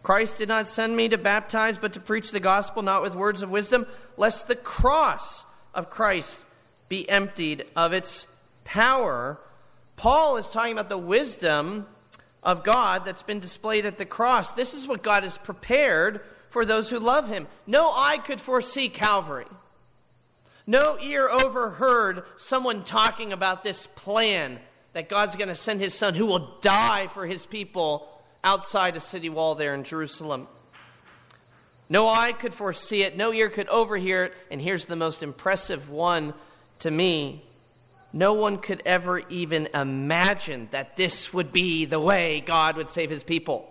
Christ 0.02 0.38
did 0.38 0.48
not 0.48 0.70
send 0.70 0.96
me 0.96 1.10
to 1.10 1.18
baptize, 1.18 1.76
but 1.76 1.92
to 1.92 2.00
preach 2.00 2.30
the 2.30 2.40
gospel, 2.40 2.80
not 2.80 3.02
with 3.02 3.14
words 3.14 3.42
of 3.42 3.50
wisdom, 3.50 3.86
lest 4.16 4.48
the 4.48 4.56
cross 4.56 5.44
of 5.74 5.90
Christ 5.90 6.46
be 6.88 7.06
emptied 7.10 7.66
of 7.76 7.92
its 7.92 8.26
power. 8.64 9.38
Paul 9.96 10.38
is 10.38 10.48
talking 10.48 10.72
about 10.72 10.88
the 10.88 10.96
wisdom 10.96 11.86
of 12.42 12.64
God 12.64 13.04
that's 13.04 13.22
been 13.22 13.38
displayed 13.38 13.84
at 13.84 13.98
the 13.98 14.06
cross. 14.06 14.54
This 14.54 14.72
is 14.72 14.88
what 14.88 15.02
God 15.02 15.24
has 15.24 15.36
prepared 15.36 16.22
for 16.48 16.64
those 16.64 16.88
who 16.88 16.98
love 16.98 17.28
him. 17.28 17.48
No 17.66 17.90
eye 17.90 18.16
could 18.16 18.40
foresee 18.40 18.88
Calvary. 18.88 19.44
No 20.66 20.98
ear 20.98 21.28
overheard 21.28 22.22
someone 22.38 22.82
talking 22.82 23.30
about 23.30 23.62
this 23.62 23.88
plan 23.88 24.58
that 24.94 25.08
God's 25.08 25.36
going 25.36 25.48
to 25.48 25.54
send 25.54 25.80
his 25.80 25.92
son 25.92 26.14
who 26.14 26.26
will 26.26 26.56
die 26.60 27.08
for 27.08 27.26
his 27.26 27.44
people 27.44 28.08
outside 28.42 28.96
a 28.96 29.00
city 29.00 29.28
wall 29.28 29.54
there 29.54 29.74
in 29.74 29.84
Jerusalem. 29.84 30.48
No 31.88 32.08
eye 32.08 32.32
could 32.32 32.54
foresee 32.54 33.02
it, 33.02 33.16
no 33.16 33.32
ear 33.32 33.50
could 33.50 33.68
overhear 33.68 34.24
it, 34.24 34.34
and 34.50 34.60
here's 34.60 34.86
the 34.86 34.96
most 34.96 35.22
impressive 35.22 35.90
one 35.90 36.32
to 36.78 36.90
me. 36.90 37.44
No 38.12 38.32
one 38.32 38.58
could 38.58 38.82
ever 38.86 39.18
even 39.28 39.68
imagine 39.74 40.68
that 40.70 40.96
this 40.96 41.32
would 41.34 41.52
be 41.52 41.84
the 41.84 42.00
way 42.00 42.40
God 42.40 42.76
would 42.76 42.88
save 42.88 43.10
his 43.10 43.24
people. 43.24 43.68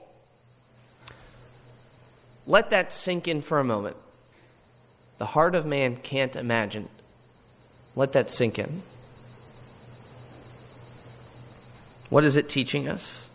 Let 2.45 2.69
that 2.71 2.91
sink 2.91 3.27
in 3.27 3.41
for 3.41 3.59
a 3.59 3.63
moment. 3.63 3.95
The 5.17 5.27
heart 5.27 5.55
of 5.55 5.65
man 5.65 5.95
can't 5.95 6.35
imagine. 6.35 6.89
Let 7.95 8.11
that 8.13 8.29
sink 8.29 8.59
in. 8.59 8.83
What 12.13 12.25
is 12.25 12.37
it 12.37 12.47
teaching 12.47 12.87
us? 12.87 13.27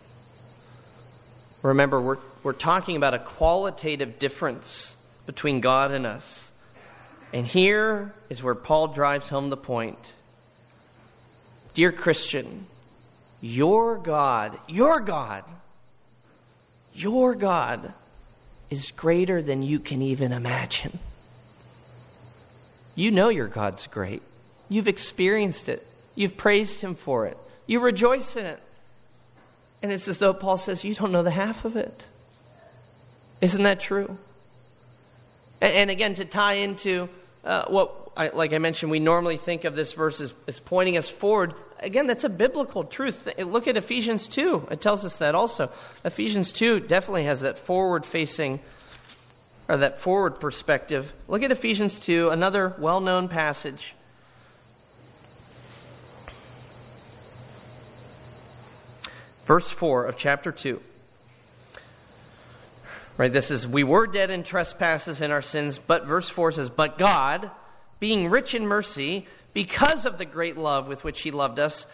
Remember, 1.63 1.99
we're, 1.99 2.15
we're 2.43 2.53
talking 2.53 2.95
about 2.95 3.13
a 3.13 3.19
qualitative 3.19 4.19
difference 4.19 4.95
between 5.25 5.59
God 5.59 5.91
and 5.91 6.05
us. 6.05 6.53
And 7.33 7.45
here 7.45 8.13
is 8.29 8.41
where 8.41 8.55
Paul 8.55 8.87
drives 8.87 9.27
home 9.27 9.49
the 9.49 9.57
point. 9.57 10.13
Dear 11.73 11.91
Christian, 11.91 12.67
your 13.41 13.97
God, 13.97 14.57
your 14.69 15.01
God, 15.01 15.43
your 16.93 17.35
God 17.35 17.93
is 18.69 18.91
greater 18.91 19.41
than 19.41 19.61
you 19.61 19.81
can 19.81 20.01
even 20.01 20.31
imagine. 20.31 20.99
You 22.95 23.11
know 23.11 23.27
your 23.27 23.49
God's 23.49 23.87
great. 23.87 24.21
You've 24.69 24.87
experienced 24.87 25.67
it. 25.67 25.85
You've 26.15 26.37
praised 26.37 26.81
Him 26.81 26.95
for 26.95 27.25
it. 27.25 27.37
You 27.67 27.81
rejoice 27.81 28.37
in 28.37 28.45
it. 28.45 28.61
And 29.81 29.91
it's 29.91 30.07
as 30.07 30.19
though 30.19 30.33
Paul 30.33 30.57
says, 30.57 30.83
You 30.83 30.95
don't 30.95 31.11
know 31.11 31.23
the 31.23 31.31
half 31.31 31.65
of 31.65 31.75
it. 31.75 32.09
Isn't 33.41 33.63
that 33.63 33.79
true? 33.79 34.17
And, 35.61 35.73
and 35.73 35.89
again, 35.89 36.13
to 36.15 36.25
tie 36.25 36.55
into 36.55 37.09
uh, 37.43 37.65
what, 37.67 38.11
I, 38.17 38.29
like 38.29 38.53
I 38.53 38.57
mentioned, 38.57 38.91
we 38.91 38.99
normally 38.99 39.37
think 39.37 39.63
of 39.63 39.75
this 39.75 39.93
verse 39.93 40.19
as, 40.19 40.33
as 40.47 40.59
pointing 40.59 40.97
us 40.97 41.07
forward. 41.07 41.53
Again, 41.79 42.07
that's 42.07 42.25
a 42.25 42.29
biblical 42.29 42.83
truth. 42.83 43.29
Look 43.39 43.67
at 43.67 43.77
Ephesians 43.77 44.27
2. 44.27 44.67
It 44.71 44.81
tells 44.81 45.05
us 45.05 45.17
that 45.17 45.35
also. 45.35 45.71
Ephesians 46.03 46.51
2 46.51 46.81
definitely 46.81 47.23
has 47.23 47.41
that 47.41 47.57
forward 47.57 48.05
facing, 48.05 48.59
or 49.69 49.77
that 49.77 50.01
forward 50.01 50.41
perspective. 50.41 51.13
Look 51.29 51.43
at 51.43 51.51
Ephesians 51.51 51.99
2, 51.99 52.29
another 52.29 52.75
well 52.77 52.99
known 52.99 53.29
passage. 53.29 53.95
Verse 59.49 59.71
4 59.71 60.05
of 60.05 60.15
chapter 60.15 60.51
2. 60.51 60.79
Right, 63.17 63.33
this 63.33 63.49
is, 63.49 63.67
we 63.67 63.83
were 63.83 64.05
dead 64.05 64.29
in 64.29 64.43
trespasses 64.43 65.21
and 65.21 65.33
our 65.33 65.41
sins, 65.41 65.79
but 65.79 66.05
verse 66.05 66.29
4 66.29 66.51
says, 66.51 66.69
But 66.69 66.99
God, 66.99 67.49
being 67.99 68.29
rich 68.29 68.53
in 68.53 68.67
mercy, 68.67 69.25
because 69.53 70.05
of 70.05 70.19
the 70.19 70.25
great 70.25 70.55
love 70.55 70.87
with 70.87 71.03
which 71.03 71.21
He 71.21 71.31
loved 71.31 71.57
us, 71.57 71.87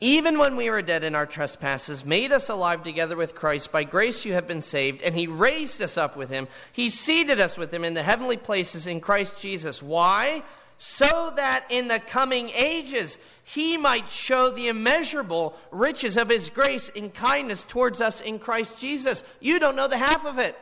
even 0.00 0.38
when 0.38 0.56
we 0.56 0.70
were 0.70 0.80
dead 0.80 1.04
in 1.04 1.14
our 1.14 1.26
trespasses, 1.26 2.06
made 2.06 2.32
us 2.32 2.48
alive 2.48 2.82
together 2.82 3.16
with 3.16 3.34
Christ. 3.34 3.70
By 3.70 3.84
grace 3.84 4.24
you 4.24 4.32
have 4.32 4.48
been 4.48 4.62
saved, 4.62 5.02
and 5.02 5.14
He 5.14 5.26
raised 5.26 5.82
us 5.82 5.98
up 5.98 6.16
with 6.16 6.30
Him. 6.30 6.48
He 6.72 6.88
seated 6.88 7.38
us 7.38 7.58
with 7.58 7.70
Him 7.70 7.84
in 7.84 7.92
the 7.92 8.02
heavenly 8.02 8.38
places 8.38 8.86
in 8.86 9.02
Christ 9.02 9.38
Jesus. 9.38 9.82
Why? 9.82 10.42
So 10.78 11.32
that 11.36 11.66
in 11.70 11.88
the 11.88 12.00
coming 12.00 12.50
ages 12.50 13.18
he 13.44 13.76
might 13.76 14.08
show 14.08 14.50
the 14.50 14.68
immeasurable 14.68 15.54
riches 15.70 16.16
of 16.16 16.30
his 16.30 16.48
grace 16.48 16.90
and 16.96 17.12
kindness 17.12 17.64
towards 17.64 18.00
us 18.00 18.20
in 18.20 18.38
Christ 18.38 18.78
Jesus. 18.78 19.22
You 19.40 19.58
don't 19.58 19.76
know 19.76 19.88
the 19.88 19.98
half 19.98 20.24
of 20.24 20.38
it. 20.38 20.58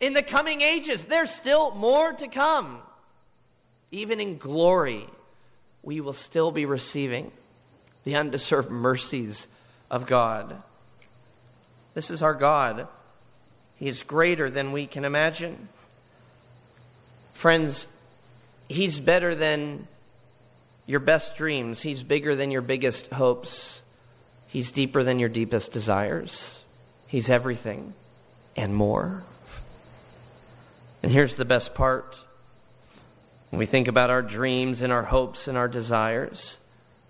In 0.00 0.14
the 0.14 0.22
coming 0.22 0.62
ages, 0.62 1.04
there's 1.04 1.30
still 1.30 1.72
more 1.72 2.12
to 2.14 2.28
come. 2.28 2.78
Even 3.90 4.18
in 4.18 4.38
glory, 4.38 5.06
we 5.82 6.00
will 6.00 6.14
still 6.14 6.50
be 6.50 6.64
receiving 6.64 7.30
the 8.04 8.16
undeserved 8.16 8.70
mercies 8.70 9.46
of 9.90 10.06
God. 10.06 10.60
This 11.94 12.10
is 12.10 12.22
our 12.22 12.34
God. 12.34 12.88
He 13.76 13.88
is 13.88 14.02
greater 14.02 14.50
than 14.50 14.72
we 14.72 14.86
can 14.86 15.04
imagine. 15.04 15.68
Friends, 17.34 17.88
He's 18.72 18.98
better 18.98 19.34
than 19.34 19.86
your 20.86 21.00
best 21.00 21.36
dreams. 21.36 21.82
He's 21.82 22.02
bigger 22.02 22.34
than 22.34 22.50
your 22.50 22.62
biggest 22.62 23.12
hopes. 23.12 23.82
He's 24.48 24.72
deeper 24.72 25.02
than 25.02 25.18
your 25.18 25.28
deepest 25.28 25.72
desires. 25.72 26.62
He's 27.06 27.30
everything 27.30 27.94
and 28.56 28.74
more. 28.74 29.22
And 31.02 31.10
here's 31.10 31.36
the 31.36 31.44
best 31.44 31.74
part 31.74 32.24
when 33.50 33.58
we 33.58 33.66
think 33.66 33.86
about 33.86 34.08
our 34.08 34.22
dreams 34.22 34.80
and 34.80 34.90
our 34.90 35.02
hopes 35.02 35.46
and 35.46 35.58
our 35.58 35.68
desires, 35.68 36.58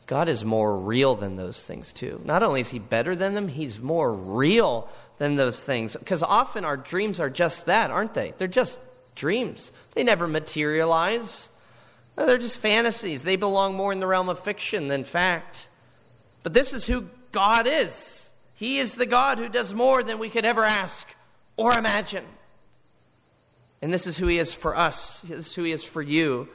God 0.07 0.29
is 0.29 0.45
more 0.45 0.77
real 0.77 1.15
than 1.15 1.37
those 1.37 1.63
things, 1.63 1.93
too. 1.93 2.21
Not 2.25 2.43
only 2.43 2.61
is 2.61 2.71
He 2.71 2.81
better 2.81 3.15
than 3.15 3.35
them, 3.35 3.47
He's 3.47 3.79
more 3.79 4.13
real 4.13 4.89
than 5.19 5.37
those 5.37 5.63
things. 5.63 5.97
Because 5.97 6.23
often 6.23 6.65
our 6.65 6.77
dreams 6.77 7.21
are 7.21 7.31
just 7.31 7.67
that, 7.67 7.93
aren't 7.93 8.15
they? 8.15 8.35
They're 8.39 8.49
just 8.49 8.81
dreams, 9.15 9.73
they 9.95 10.05
never 10.05 10.27
materialize. 10.27 11.51
They're 12.17 12.39
just 12.39 12.59
fantasies. 12.59 13.23
They 13.23 13.37
belong 13.37 13.75
more 13.75 13.93
in 13.93 14.01
the 14.01 14.07
realm 14.07 14.29
of 14.29 14.39
fiction 14.39 14.89
than 14.89 15.05
fact. 15.05 15.69
But 16.43 16.55
this 16.55 16.73
is 16.73 16.87
who 16.87 17.09
God 17.33 17.67
is. 17.67 18.31
He 18.55 18.79
is 18.79 18.95
the 18.95 19.07
God 19.07 19.39
who 19.39 19.49
does 19.49 19.75
more 19.75 20.03
than 20.03 20.19
we 20.19 20.29
could 20.29 20.45
ever 20.45 20.63
ask 20.63 21.09
or 21.57 21.73
imagine. 21.73 22.25
And 23.81 23.93
this 23.93 24.07
is 24.07 24.17
who 24.17 24.27
He 24.27 24.39
is 24.39 24.55
for 24.55 24.77
us. 24.77 25.21
This 25.23 25.49
is 25.49 25.55
who 25.55 25.65
He 25.65 25.73
is 25.73 25.83
for 25.83 26.03
you. 26.03 26.49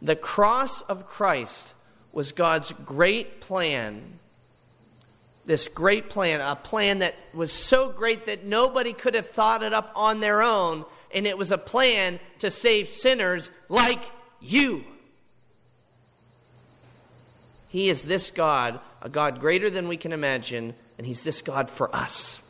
The 0.00 0.16
cross 0.16 0.82
of 0.82 1.06
Christ 1.06 1.74
was 2.12 2.32
God's 2.32 2.72
great 2.84 3.40
plan. 3.40 4.18
This 5.44 5.66
great 5.66 6.08
plan, 6.08 6.40
a 6.40 6.54
plan 6.54 7.00
that 7.00 7.16
was 7.34 7.52
so 7.52 7.88
great 7.88 8.26
that 8.26 8.44
nobody 8.44 8.92
could 8.92 9.14
have 9.14 9.28
thought 9.28 9.62
it 9.62 9.72
up 9.72 9.90
on 9.96 10.20
their 10.20 10.42
own 10.42 10.84
and 11.14 11.26
it 11.26 11.36
was 11.36 11.52
a 11.52 11.58
plan 11.58 12.20
to 12.38 12.50
save 12.50 12.88
sinners 12.88 13.50
like 13.68 14.02
you. 14.40 14.84
He 17.68 17.88
is 17.88 18.02
this 18.02 18.30
God, 18.30 18.80
a 19.00 19.08
God 19.08 19.40
greater 19.40 19.70
than 19.70 19.88
we 19.88 19.96
can 19.96 20.12
imagine, 20.12 20.74
and 20.98 21.06
He's 21.06 21.24
this 21.24 21.40
God 21.40 21.70
for 21.70 21.94
us. 21.94 22.40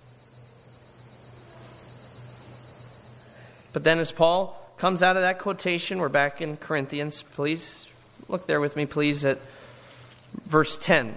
But 3.73 3.85
then, 3.85 3.99
as 3.99 4.12
Paul 4.12 4.59
comes 4.76 5.02
out 5.02 5.16
of 5.16 5.23
that 5.23 5.38
quotation, 5.38 5.99
we're 5.99 6.09
back 6.09 6.40
in 6.40 6.57
Corinthians. 6.57 7.23
Please 7.23 7.87
look 8.28 8.47
there 8.47 8.61
with 8.61 8.76
me, 8.76 8.85
please, 8.85 9.25
at 9.25 9.38
verse 10.47 10.76
10. 10.76 11.14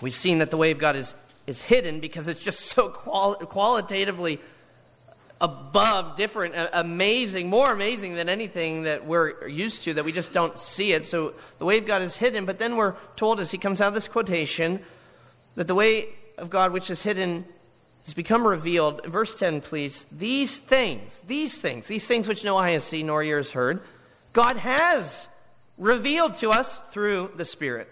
We've 0.00 0.14
seen 0.16 0.38
that 0.38 0.50
the 0.50 0.56
way 0.56 0.70
of 0.70 0.78
God 0.78 0.96
is, 0.96 1.14
is 1.46 1.62
hidden 1.62 2.00
because 2.00 2.28
it's 2.28 2.42
just 2.42 2.60
so 2.60 2.88
qual- 2.88 3.34
qualitatively 3.34 4.40
above, 5.40 6.16
different, 6.16 6.54
amazing, 6.72 7.48
more 7.48 7.72
amazing 7.72 8.14
than 8.14 8.28
anything 8.28 8.82
that 8.82 9.06
we're 9.06 9.48
used 9.48 9.84
to, 9.84 9.94
that 9.94 10.04
we 10.04 10.12
just 10.12 10.32
don't 10.32 10.58
see 10.58 10.92
it. 10.92 11.06
So 11.06 11.34
the 11.58 11.64
way 11.64 11.78
of 11.78 11.86
God 11.86 12.02
is 12.02 12.16
hidden, 12.16 12.44
but 12.44 12.58
then 12.58 12.76
we're 12.76 12.94
told 13.16 13.40
as 13.40 13.50
he 13.50 13.58
comes 13.58 13.80
out 13.80 13.88
of 13.88 13.94
this 13.94 14.08
quotation 14.08 14.80
that 15.54 15.66
the 15.66 15.74
way 15.74 16.08
of 16.36 16.50
God 16.50 16.72
which 16.72 16.90
is 16.90 17.02
hidden 17.02 17.46
has 18.04 18.14
become 18.14 18.46
revealed. 18.46 19.04
Verse 19.06 19.34
10, 19.34 19.62
please. 19.62 20.06
These 20.12 20.58
things, 20.58 21.22
these 21.26 21.58
things, 21.58 21.86
these 21.86 22.06
things 22.06 22.28
which 22.28 22.44
no 22.44 22.56
eye 22.56 22.72
has 22.72 22.84
seen 22.84 23.06
nor 23.06 23.22
ear 23.22 23.38
has 23.38 23.52
heard, 23.52 23.80
God 24.32 24.56
has 24.58 25.28
revealed 25.78 26.36
to 26.36 26.50
us 26.50 26.78
through 26.78 27.32
the 27.36 27.44
Spirit. 27.44 27.88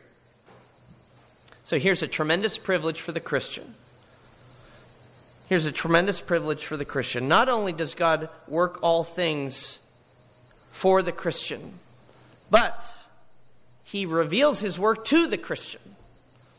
So 1.65 1.79
here's 1.79 2.03
a 2.03 2.09
tremendous 2.09 2.59
privilege 2.59 3.01
for 3.01 3.13
the 3.13 3.21
Christian 3.21 3.75
Here's 5.49 5.65
a 5.65 5.73
tremendous 5.73 6.21
privilege 6.21 6.67
for 6.67 6.77
the 6.77 6.85
Christian. 6.85 7.27
Not 7.27 7.49
only 7.49 7.73
does 7.73 7.95
God 7.95 8.29
work 8.47 8.81
all 8.83 9.03
things 9.03 9.79
for 10.71 11.03
the 11.03 11.11
Christian, 11.11 11.79
but 12.51 12.85
he 13.83 14.05
reveals 14.05 14.61
his 14.61 14.79
work 14.79 15.07
to 15.07 15.27
the 15.27 15.39
Christian. 15.39 15.81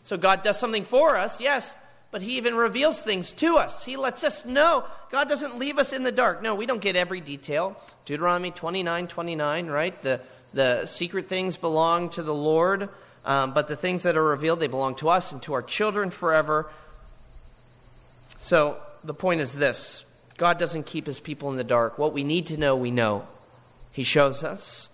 So 0.02 0.18
God 0.18 0.42
does 0.42 0.58
something 0.58 0.86
for 0.86 1.16
us, 1.16 1.40
yes, 1.40 1.76
but 2.10 2.24
he 2.24 2.38
even 2.38 2.56
reveals 2.56 3.00
things 3.00 3.32
to 3.34 3.58
us. 3.58 3.86
He 3.86 3.96
lets 3.96 4.24
us 4.24 4.44
know. 4.44 4.86
God 5.12 5.30
doesn't 5.30 5.60
leave 5.60 5.78
us 5.78 5.94
in 5.94 6.02
the 6.02 6.12
dark. 6.12 6.42
No, 6.42 6.56
we 6.56 6.66
don't 6.66 6.82
get 6.82 6.96
every 6.96 7.22
detail. 7.22 7.80
Deuteronomy 8.06 8.50
29 8.50 9.08
29, 9.08 9.68
right? 9.68 10.02
The, 10.02 10.20
the 10.54 10.88
secret 10.88 11.30
things 11.30 11.58
belong 11.58 12.10
to 12.12 12.24
the 12.24 12.34
Lord, 12.34 12.90
um, 13.24 13.54
but 13.54 13.68
the 13.68 13.76
things 13.76 14.02
that 14.02 14.18
are 14.18 14.24
revealed, 14.24 14.60
they 14.60 14.66
belong 14.66 14.96
to 14.96 15.10
us 15.10 15.32
and 15.32 15.40
to 15.44 15.54
our 15.54 15.62
children 15.62 16.10
forever. 16.10 16.72
So 18.38 18.78
the 19.04 19.14
point 19.14 19.42
is 19.42 19.54
this 19.54 20.04
God 20.38 20.58
doesn't 20.58 20.86
keep 20.86 21.06
his 21.06 21.20
people 21.20 21.50
in 21.50 21.58
the 21.58 21.64
dark. 21.64 21.98
What 21.98 22.14
we 22.14 22.24
need 22.24 22.48
to 22.48 22.58
know, 22.58 22.76
we 22.76 22.92
know. 22.92 23.28
He 23.92 24.04
shows 24.04 24.44
us. 24.44 24.90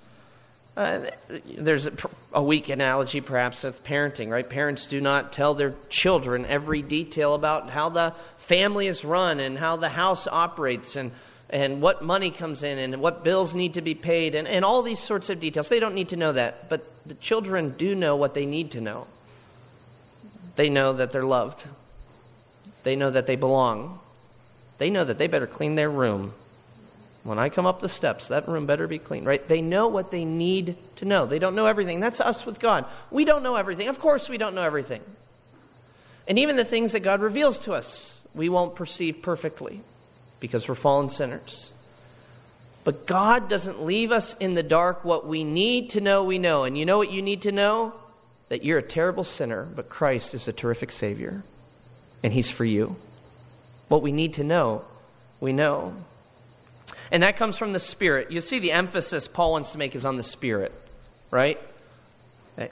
Uh, 0.75 1.09
there's 1.57 1.87
a, 1.87 1.93
a, 2.33 2.43
weak 2.43 2.67
analogy, 2.67 3.21
perhaps, 3.21 3.63
with 3.63 3.81
parenting, 3.85 4.29
right? 4.29 4.49
Parents 4.49 4.87
do 4.87 4.99
not 4.99 5.31
tell 5.31 5.53
their 5.53 5.73
children 5.87 6.45
every 6.47 6.81
detail 6.81 7.33
about 7.33 7.69
how 7.69 7.87
the 7.87 8.13
family 8.37 8.87
is 8.87 9.05
run 9.05 9.39
and 9.39 9.57
how 9.57 9.77
the 9.77 9.87
house 9.87 10.27
operates 10.27 10.97
and, 10.97 11.11
and 11.49 11.81
what 11.81 12.03
money 12.03 12.29
comes 12.29 12.61
in 12.61 12.77
and 12.77 13.01
what 13.01 13.23
bills 13.23 13.55
need 13.55 13.75
to 13.75 13.81
be 13.81 13.95
paid 13.95 14.35
and, 14.35 14.49
and 14.49 14.65
all 14.65 14.81
these 14.81 14.99
sorts 14.99 15.29
of 15.29 15.39
details. 15.39 15.69
They 15.69 15.79
don't 15.79 15.95
need 15.95 16.09
to 16.09 16.17
know 16.17 16.33
that. 16.33 16.67
But 16.67 16.85
the 17.05 17.15
children 17.15 17.75
do 17.77 17.95
know 17.95 18.17
what 18.17 18.33
they 18.33 18.45
need 18.45 18.71
to 18.71 18.81
know. 18.81 19.07
They 20.57 20.69
know 20.69 20.91
that 20.93 21.13
they're 21.13 21.23
loved, 21.23 21.67
they 22.85 22.95
know 22.95 23.09
that 23.09 23.25
they 23.25 23.35
belong. 23.35 23.99
They 24.77 24.91
know 24.91 25.03
that 25.03 25.17
they 25.17 25.25
better 25.25 25.47
clean 25.47 25.73
their 25.73 25.89
room. 25.89 26.33
When 27.23 27.39
I 27.39 27.49
come 27.49 27.65
up 27.65 27.79
the 27.79 27.89
steps, 27.89 28.27
that 28.27 28.47
room 28.47 28.67
better 28.67 28.85
be 28.85 28.99
clean, 28.99 29.25
right? 29.25 29.45
They 29.45 29.63
know 29.63 29.87
what 29.87 30.11
they 30.11 30.23
need 30.23 30.77
to 30.97 31.05
know. 31.05 31.25
They 31.25 31.39
don't 31.39 31.55
know 31.55 31.65
everything. 31.65 31.99
That's 31.99 32.21
us 32.21 32.45
with 32.45 32.59
God. 32.59 32.85
We 33.09 33.25
don't 33.25 33.41
know 33.41 33.55
everything. 33.55 33.87
Of 33.87 33.97
course, 33.97 34.29
we 34.29 34.37
don't 34.37 34.53
know 34.53 34.61
everything. 34.61 35.01
And 36.27 36.37
even 36.37 36.57
the 36.57 36.63
things 36.63 36.91
that 36.91 36.99
God 36.99 37.21
reveals 37.21 37.57
to 37.61 37.73
us, 37.73 38.19
we 38.35 38.49
won't 38.49 38.75
perceive 38.75 39.23
perfectly 39.23 39.81
because 40.39 40.67
we're 40.67 40.75
fallen 40.75 41.09
sinners. 41.09 41.71
But 42.83 43.07
God 43.07 43.49
doesn't 43.49 43.83
leave 43.83 44.11
us 44.11 44.35
in 44.35 44.53
the 44.53 44.61
dark. 44.61 45.03
What 45.03 45.25
we 45.25 45.43
need 45.43 45.89
to 45.91 46.01
know, 46.01 46.23
we 46.23 46.37
know. 46.37 46.65
And 46.65 46.77
you 46.77 46.85
know 46.85 46.99
what 46.99 47.11
you 47.11 47.23
need 47.23 47.41
to 47.41 47.51
know? 47.51 47.93
That 48.49 48.63
you're 48.63 48.77
a 48.77 48.83
terrible 48.83 49.23
sinner, 49.23 49.63
but 49.63 49.89
Christ 49.89 50.35
is 50.35 50.47
a 50.47 50.53
terrific 50.53 50.91
Savior 50.91 51.41
and 52.25 52.33
He's 52.33 52.49
for 52.49 52.65
you. 52.65 52.95
What 53.87 54.01
we 54.01 54.11
need 54.11 54.33
to 54.33 54.43
know, 54.43 54.83
we 55.39 55.53
know. 55.53 55.93
And 57.11 57.21
that 57.21 57.37
comes 57.37 57.55
from 57.55 57.71
the 57.71 57.79
Spirit. 57.79 58.31
You 58.31 58.41
see, 58.41 58.57
the 58.57 58.71
emphasis 58.71 59.27
Paul 59.27 59.51
wants 59.51 59.73
to 59.73 59.77
make 59.77 59.93
is 59.93 60.05
on 60.05 60.17
the 60.17 60.23
Spirit, 60.23 60.71
right? 61.29 61.61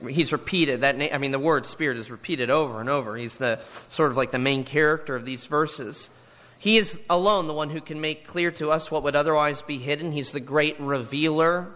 He's 0.09 0.31
repeated 0.31 0.81
that. 0.81 0.97
Name. 0.97 1.11
I 1.13 1.19
mean, 1.19 1.29
the 1.29 1.37
word 1.37 1.67
Spirit 1.67 1.97
is 1.97 2.09
repeated 2.09 2.49
over 2.49 2.81
and 2.81 2.89
over. 2.89 3.15
He's 3.15 3.37
the 3.37 3.59
sort 3.89 4.09
of 4.09 4.17
like 4.17 4.31
the 4.31 4.39
main 4.39 4.63
character 4.63 5.15
of 5.15 5.23
these 5.23 5.45
verses. 5.45 6.09
He 6.57 6.77
is 6.77 6.99
alone 7.07 7.45
the 7.45 7.53
one 7.53 7.69
who 7.69 7.79
can 7.79 8.01
make 8.01 8.25
clear 8.25 8.49
to 8.53 8.71
us 8.71 8.89
what 8.89 9.03
would 9.03 9.15
otherwise 9.15 9.61
be 9.61 9.77
hidden. 9.77 10.13
He's 10.13 10.31
the 10.31 10.39
great 10.39 10.79
revealer. 10.79 11.67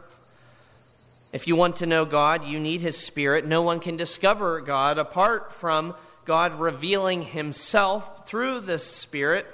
If 1.31 1.47
you 1.47 1.55
want 1.55 1.75
to 1.75 1.85
know 1.85 2.05
God, 2.05 2.43
you 2.43 2.59
need 2.59 2.81
His 2.81 2.97
Spirit. 2.97 3.45
No 3.45 3.61
one 3.61 3.79
can 3.79 3.97
discover 3.97 4.61
God 4.61 4.97
apart 4.97 5.53
from 5.53 5.93
God 6.27 6.59
revealing 6.59 7.21
himself 7.21 8.27
through 8.27 8.59
the 8.59 8.77
Spirit. 8.77 9.47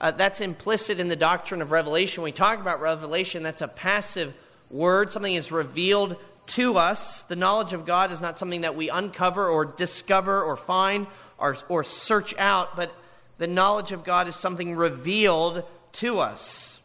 Uh, 0.00 0.12
that's 0.12 0.40
implicit 0.40 1.00
in 1.00 1.08
the 1.08 1.16
doctrine 1.16 1.60
of 1.60 1.72
revelation. 1.72 2.22
When 2.22 2.28
we 2.28 2.32
talk 2.32 2.60
about 2.60 2.80
revelation, 2.80 3.42
that's 3.42 3.60
a 3.60 3.68
passive 3.68 4.32
word. 4.70 5.10
Something 5.10 5.34
is 5.34 5.50
revealed 5.50 6.16
to 6.46 6.76
us. 6.76 7.24
The 7.24 7.34
knowledge 7.34 7.72
of 7.72 7.84
God 7.84 8.12
is 8.12 8.20
not 8.20 8.38
something 8.38 8.60
that 8.60 8.76
we 8.76 8.88
uncover 8.90 9.48
or 9.48 9.64
discover 9.64 10.40
or 10.40 10.56
find 10.56 11.08
or, 11.36 11.56
or 11.68 11.82
search 11.82 12.36
out, 12.38 12.76
but 12.76 12.94
the 13.38 13.48
knowledge 13.48 13.90
of 13.90 14.04
God 14.04 14.28
is 14.28 14.36
something 14.36 14.76
revealed 14.76 15.64
to 15.94 16.20
us. 16.20 16.80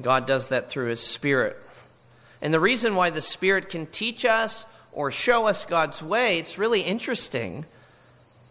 God 0.00 0.28
does 0.28 0.50
that 0.50 0.70
through 0.70 0.90
His 0.90 1.04
Spirit. 1.04 1.56
And 2.40 2.54
the 2.54 2.60
reason 2.60 2.94
why 2.94 3.10
the 3.10 3.20
Spirit 3.20 3.68
can 3.68 3.86
teach 3.86 4.24
us 4.24 4.64
or 4.92 5.10
show 5.10 5.46
us 5.46 5.64
God's 5.64 6.02
way, 6.02 6.38
it's 6.38 6.58
really 6.58 6.80
interesting. 6.82 7.66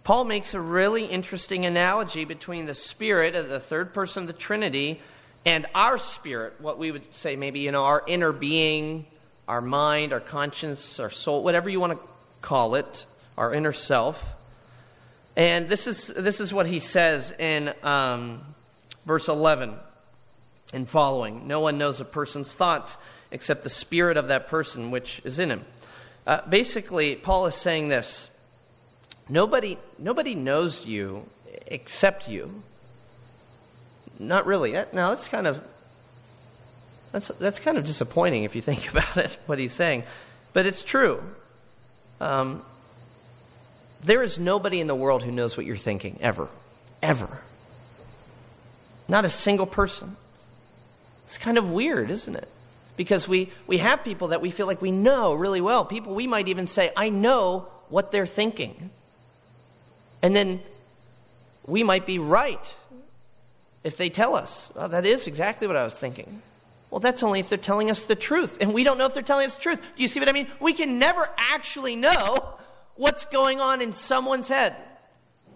Paul 0.03 0.23
makes 0.23 0.53
a 0.53 0.61
really 0.61 1.05
interesting 1.05 1.65
analogy 1.65 2.23
between 2.23 2.65
the 2.65 2.73
Spirit 2.73 3.35
of 3.35 3.49
the 3.49 3.59
third 3.59 3.93
person 3.93 4.23
of 4.23 4.27
the 4.27 4.33
Trinity 4.33 5.01
and 5.47 5.65
our 5.73 5.97
spirit, 5.97 6.55
what 6.59 6.77
we 6.77 6.91
would 6.91 7.15
say 7.15 7.37
maybe, 7.37 7.59
you 7.59 7.71
know, 7.71 7.85
our 7.85 8.03
inner 8.05 8.33
being, 8.33 9.05
our 9.47 9.61
mind, 9.61 10.11
our 10.11 10.19
conscience, 10.19 10.99
our 10.99 11.09
soul, 11.09 11.41
whatever 11.41 11.69
you 11.69 11.79
want 11.79 11.93
to 11.93 11.99
call 12.41 12.75
it, 12.75 13.05
our 13.37 13.53
inner 13.53 13.71
self. 13.71 14.35
And 15.37 15.69
this 15.69 15.87
is, 15.87 16.07
this 16.07 16.41
is 16.41 16.53
what 16.53 16.67
he 16.67 16.79
says 16.79 17.31
in 17.39 17.73
um, 17.81 18.41
verse 19.05 19.29
11 19.29 19.75
and 20.73 20.89
following 20.89 21.47
No 21.47 21.61
one 21.61 21.77
knows 21.77 22.01
a 22.01 22.05
person's 22.05 22.53
thoughts 22.53 22.97
except 23.31 23.63
the 23.63 23.69
spirit 23.69 24.17
of 24.17 24.27
that 24.27 24.47
person 24.47 24.91
which 24.91 25.21
is 25.23 25.39
in 25.39 25.49
him. 25.49 25.65
Uh, 26.27 26.41
basically, 26.47 27.15
Paul 27.15 27.45
is 27.45 27.55
saying 27.55 27.87
this 27.87 28.29
nobody, 29.29 29.77
nobody 29.97 30.35
knows 30.35 30.85
you 30.85 31.25
except 31.65 32.27
you. 32.27 32.61
Not 34.19 34.45
really. 34.45 34.73
That, 34.73 34.93
now, 34.93 35.09
that's 35.09 35.29
kind 35.29 35.47
of 35.47 35.63
that's, 37.13 37.29
that's 37.39 37.59
kind 37.59 37.77
of 37.77 37.85
disappointing 37.85 38.43
if 38.43 38.55
you 38.55 38.61
think 38.61 38.91
about 38.91 39.15
it, 39.15 39.37
what 39.45 39.57
he's 39.57 39.73
saying. 39.73 40.03
But 40.51 40.65
it's 40.65 40.83
true. 40.83 41.23
Um, 42.19 42.61
there 44.01 44.21
is 44.21 44.37
nobody 44.37 44.81
in 44.81 44.87
the 44.87 44.95
world 44.95 45.23
who 45.23 45.31
knows 45.31 45.55
what 45.55 45.65
you're 45.65 45.77
thinking, 45.77 46.17
ever. 46.19 46.49
Ever. 47.01 47.39
Not 49.07 49.23
a 49.23 49.29
single 49.29 49.65
person. 49.65 50.17
It's 51.25 51.37
kind 51.37 51.57
of 51.57 51.71
weird, 51.71 52.11
isn't 52.11 52.35
it? 52.35 52.49
Because 52.97 53.27
we, 53.27 53.49
we 53.67 53.77
have 53.77 54.03
people 54.03 54.29
that 54.29 54.41
we 54.41 54.49
feel 54.49 54.67
like 54.67 54.81
we 54.81 54.91
know 54.91 55.33
really 55.33 55.61
well. 55.61 55.85
People 55.85 56.13
we 56.13 56.27
might 56.27 56.49
even 56.49 56.67
say, 56.67 56.91
I 56.97 57.09
know 57.09 57.67
what 57.87 58.11
they're 58.11 58.25
thinking. 58.25 58.89
And 60.21 60.35
then 60.35 60.59
we 61.65 61.83
might 61.83 62.05
be 62.05 62.19
right 62.19 62.75
if 63.83 63.95
they 63.95 64.09
tell 64.09 64.35
us, 64.35 64.71
oh, 64.75 64.89
that 64.89 65.05
is 65.05 65.27
exactly 65.27 65.67
what 65.67 65.77
I 65.77 65.83
was 65.83 65.97
thinking. 65.97 66.41
Well, 66.89 66.99
that's 66.99 67.21
only 67.21 67.39
if 67.39 67.49
they're 67.49 67.57
telling 67.57 67.89
us 67.89 68.05
the 68.05 68.15
truth. 68.15 68.57
And 68.59 68.73
we 68.73 68.83
don't 68.83 68.97
know 68.97 69.05
if 69.05 69.13
they're 69.13 69.23
telling 69.23 69.45
us 69.45 69.55
the 69.55 69.61
truth. 69.61 69.81
Do 69.95 70.01
you 70.01 70.07
see 70.07 70.19
what 70.19 70.27
I 70.27 70.31
mean? 70.31 70.47
We 70.59 70.73
can 70.73 70.99
never 70.99 71.27
actually 71.37 71.95
know 71.95 72.55
what's 72.95 73.25
going 73.25 73.61
on 73.61 73.81
in 73.81 73.93
someone's 73.93 74.47
head. 74.47 74.75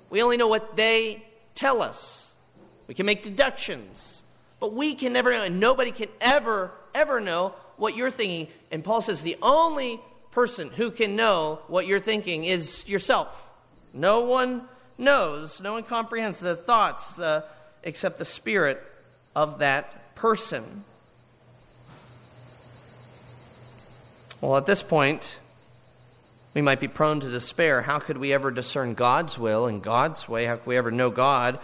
We 0.10 0.22
only 0.22 0.38
know 0.38 0.48
what 0.48 0.76
they 0.76 1.26
tell 1.56 1.82
us. 1.82 2.36
We 2.88 2.94
can 2.94 3.06
make 3.06 3.24
deductions. 3.24 4.24
But 4.60 4.74
we 4.74 4.94
can 4.94 5.14
never 5.14 5.32
know, 5.32 5.44
and 5.44 5.60
nobody 5.60 5.92
can 5.92 6.10
ever 6.20 6.72
ever 6.94 7.20
know 7.20 7.54
what 7.78 7.96
you're 7.96 8.12
thinking. 8.12 8.48
And 8.72 8.84
Paul 8.84 9.02
says 9.02 9.22
the 9.22 9.38
only 9.42 10.00
person 10.32 10.70
who 10.70 10.92
can 10.92 11.16
know 11.16 11.60
what 11.68 11.88
you're 11.88 12.00
thinking 12.00 12.46
is 12.46 12.88
yourself. 12.88 13.50
No 13.94 14.22
one 14.22 14.64
knows, 14.98 15.62
no 15.62 15.74
one 15.74 15.84
comprehends 15.84 16.40
the 16.40 16.56
thoughts 16.56 17.20
uh, 17.20 17.42
except 17.84 18.20
the 18.20 18.26
spirit 18.26 18.82
of 19.36 19.60
that 19.60 20.16
person. 20.16 20.84
Well, 24.40 24.58
at 24.58 24.66
this 24.66 24.82
point, 24.82 25.40
we 26.54 26.62
might 26.62 26.80
be 26.80 26.88
prone 26.88 27.20
to 27.20 27.30
despair. 27.30 27.82
How 27.82 28.00
could 28.00 28.18
we 28.18 28.34
ever 28.34 28.52
discern 28.52 28.94
God's 28.94 29.38
will 29.38 29.68
and 29.68 29.82
God's 29.82 30.28
way? 30.28 30.46
How 30.46 30.56
could 30.56 30.68
we 30.68 30.78
ever 30.78 30.92
know 30.92 31.10
God 31.10 31.60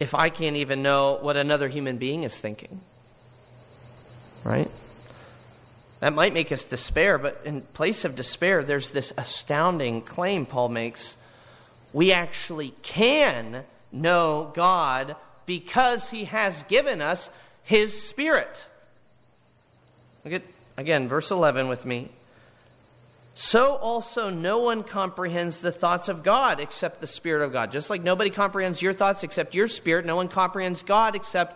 if 0.00 0.14
I 0.14 0.28
can't 0.28 0.56
even 0.56 0.82
know 0.82 1.18
what 1.20 1.36
another 1.36 1.68
human 1.68 1.96
being 1.96 2.24
is 2.24 2.38
thinking? 2.38 2.80
Right? 4.44 4.70
That 6.00 6.12
might 6.12 6.32
make 6.32 6.52
us 6.52 6.64
despair, 6.64 7.18
but 7.18 7.40
in 7.44 7.62
place 7.62 8.04
of 8.04 8.14
despair, 8.14 8.62
there's 8.62 8.92
this 8.92 9.12
astounding 9.18 10.02
claim 10.02 10.46
Paul 10.46 10.68
makes. 10.68 11.16
We 11.92 12.12
actually 12.12 12.74
can 12.82 13.64
know 13.90 14.52
God 14.54 15.16
because 15.44 16.10
he 16.10 16.24
has 16.24 16.62
given 16.64 17.00
us 17.00 17.30
his 17.62 18.00
Spirit. 18.00 18.68
Look 20.24 20.34
at, 20.34 20.42
again, 20.76 21.08
verse 21.08 21.30
11 21.30 21.68
with 21.68 21.84
me. 21.84 22.10
So 23.34 23.76
also 23.76 24.30
no 24.30 24.58
one 24.58 24.82
comprehends 24.82 25.60
the 25.60 25.70
thoughts 25.70 26.08
of 26.08 26.22
God 26.22 26.58
except 26.60 27.00
the 27.00 27.06
Spirit 27.06 27.44
of 27.44 27.52
God. 27.52 27.70
Just 27.70 27.88
like 27.88 28.02
nobody 28.02 28.30
comprehends 28.30 28.82
your 28.82 28.92
thoughts 28.92 29.22
except 29.22 29.54
your 29.54 29.68
spirit, 29.68 30.04
no 30.04 30.16
one 30.16 30.26
comprehends 30.26 30.82
God 30.82 31.14
except 31.14 31.54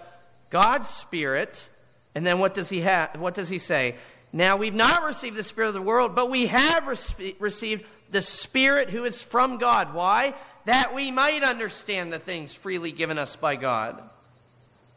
God's 0.51 0.89
Spirit. 0.89 1.69
And 2.15 2.27
then 2.27 2.39
what 2.39 2.55
does 2.55 2.69
he 2.69 2.81
have? 2.81 3.19
What 3.19 3.35
does 3.35 3.49
he 3.49 3.59
say? 3.59 3.97
Now 4.33 4.57
we've 4.57 4.75
not 4.75 5.05
received 5.05 5.37
the 5.37 5.45
Spirit 5.45 5.69
of 5.69 5.75
the 5.75 5.83
world, 5.83 6.15
but 6.15 6.31
we 6.31 6.47
have 6.47 6.87
re- 6.87 7.37
received 7.39 7.85
the 8.11 8.23
Spirit 8.23 8.91
who 8.91 9.05
is 9.05 9.23
from 9.23 9.59
God. 9.59 9.95
Why? 9.95 10.35
That 10.65 10.95
we 10.95 11.11
might 11.11 11.43
understand 11.43 12.13
the 12.13 12.19
things 12.19 12.55
freely 12.55 12.93
given 12.93 13.19
us 13.19 13.37
by 13.37 13.57
God. 13.57 14.03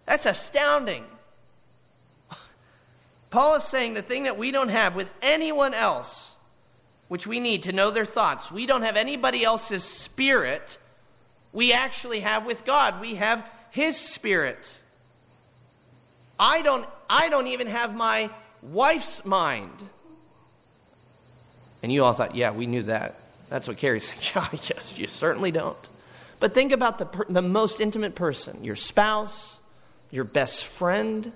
That's 0.06 0.25
astounding. 0.25 1.06
Paul 3.30 3.56
is 3.56 3.63
saying 3.63 3.93
the 3.93 4.01
thing 4.01 4.23
that 4.23 4.38
we 4.38 4.51
don't 4.51 4.69
have 4.69 4.95
with 4.95 5.12
anyone 5.21 5.73
else 5.73 6.36
which 7.08 7.28
we 7.28 7.39
need 7.39 7.63
to 7.63 7.71
know 7.71 7.91
their 7.91 8.06
thoughts. 8.06 8.51
We 8.51 8.65
don't 8.65 8.82
have 8.82 8.97
anybody 8.97 9.43
else's 9.43 9.84
spirit. 9.84 10.78
We 11.54 11.71
actually 11.71 12.21
have 12.21 12.45
with 12.45 12.65
God. 12.65 12.99
We 12.99 13.15
have 13.15 13.45
his 13.69 13.97
spirit. 13.97 14.78
I 16.39 16.62
don't 16.62 16.88
I 17.10 17.30
don't 17.30 17.48
even 17.48 17.68
have 17.68 17.96
my 17.96 18.30
wife's 18.62 19.24
mind. 19.26 19.72
And 21.84 21.91
you 21.91 22.04
all 22.04 22.13
thought, 22.13 22.36
yeah, 22.36 22.52
we 22.52 22.65
knew 22.65 22.84
that. 22.84 23.20
That's 23.50 23.68
what 23.68 23.78
Carrie 23.78 24.00
said. 24.02 24.36
Yeah, 24.36 24.48
yes, 24.52 24.94
you 24.98 25.08
certainly 25.08 25.52
don't. 25.52 25.78
But 26.39 26.54
think 26.54 26.72
about 26.72 26.98
the, 26.98 27.06
per- 27.06 27.26
the 27.30 27.41
most 27.41 27.80
intimate 27.80 28.15
person 28.15 28.63
your 28.63 28.76
spouse, 28.76 29.60
your 30.12 30.24
best 30.24 30.65
friend, 30.65 31.32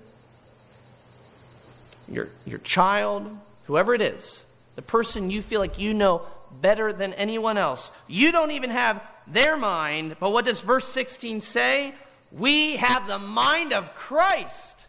your, 2.08 2.28
your 2.44 2.58
child, 2.58 3.30
whoever 3.64 3.94
it 3.94 4.02
is 4.02 4.44
the 4.80 4.86
person 4.86 5.30
you 5.30 5.42
feel 5.42 5.60
like 5.60 5.78
you 5.78 5.92
know 5.92 6.22
better 6.62 6.90
than 6.90 7.12
anyone 7.14 7.58
else. 7.58 7.92
You 8.08 8.32
don't 8.32 8.52
even 8.52 8.70
have 8.70 9.02
their 9.26 9.54
mind, 9.54 10.16
but 10.18 10.30
what 10.30 10.46
does 10.46 10.62
verse 10.62 10.88
16 10.88 11.42
say? 11.42 11.94
We 12.32 12.76
have 12.76 13.06
the 13.06 13.18
mind 13.18 13.74
of 13.74 13.94
Christ. 13.94 14.79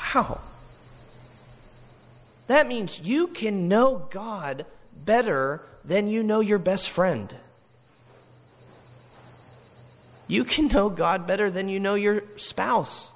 Wow. 0.00 0.40
That 2.46 2.66
means 2.66 3.00
you 3.00 3.28
can 3.28 3.68
know 3.68 4.06
God 4.10 4.66
better 5.04 5.62
than 5.84 6.08
you 6.08 6.22
know 6.22 6.40
your 6.40 6.58
best 6.58 6.90
friend. 6.90 7.34
You 10.26 10.44
can 10.44 10.68
know 10.68 10.90
God 10.90 11.26
better 11.26 11.50
than 11.50 11.68
you 11.68 11.80
know 11.80 11.94
your 11.94 12.22
spouse. 12.36 13.12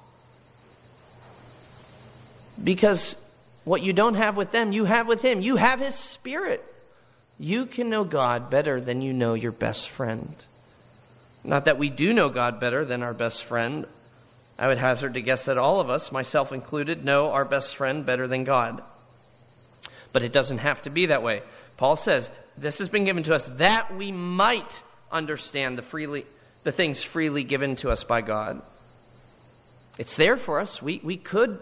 Because 2.61 3.15
what 3.63 3.81
you 3.81 3.93
don't 3.93 4.15
have 4.15 4.37
with 4.37 4.51
them, 4.51 4.71
you 4.71 4.85
have 4.85 5.07
with 5.07 5.21
Him. 5.21 5.41
You 5.41 5.55
have 5.55 5.79
His 5.79 5.95
Spirit. 5.95 6.63
You 7.37 7.65
can 7.65 7.89
know 7.89 8.03
God 8.03 8.49
better 8.49 8.79
than 8.79 9.01
you 9.01 9.11
know 9.11 9.33
your 9.33 9.51
best 9.51 9.89
friend. 9.89 10.45
Not 11.43 11.65
that 11.65 11.77
we 11.77 11.89
do 11.89 12.13
know 12.13 12.29
God 12.29 12.59
better 12.59 12.85
than 12.85 13.03
our 13.03 13.13
best 13.13 13.43
friend. 13.43 13.85
I 14.57 14.67
would 14.67 14.77
hazard 14.77 15.15
to 15.15 15.21
guess 15.21 15.45
that 15.45 15.57
all 15.57 15.79
of 15.79 15.89
us, 15.89 16.11
myself 16.11 16.51
included, 16.51 17.03
know 17.03 17.31
our 17.31 17.45
best 17.45 17.75
friend 17.75 18.05
better 18.05 18.27
than 18.27 18.43
God. 18.43 18.81
But 20.13 20.23
it 20.23 20.31
doesn't 20.31 20.59
have 20.59 20.81
to 20.83 20.89
be 20.89 21.07
that 21.07 21.23
way. 21.23 21.41
Paul 21.75 21.97
says, 21.97 22.31
This 22.57 22.79
has 22.79 22.87
been 22.87 23.03
given 23.03 23.23
to 23.23 23.35
us 23.35 23.49
that 23.51 23.93
we 23.95 24.11
might 24.11 24.81
understand 25.11 25.77
the, 25.77 25.81
freely, 25.81 26.25
the 26.63 26.71
things 26.71 27.03
freely 27.03 27.43
given 27.43 27.75
to 27.77 27.89
us 27.89 28.03
by 28.03 28.21
God. 28.21 28.61
It's 29.97 30.15
there 30.15 30.37
for 30.37 30.59
us. 30.59 30.81
We, 30.81 31.01
we 31.03 31.17
could 31.17 31.59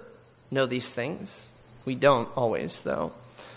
know 0.51 0.65
these 0.65 0.93
things. 0.93 1.49
We 1.85 1.95
don't 1.95 2.29
always, 2.35 2.81
though. 2.83 3.11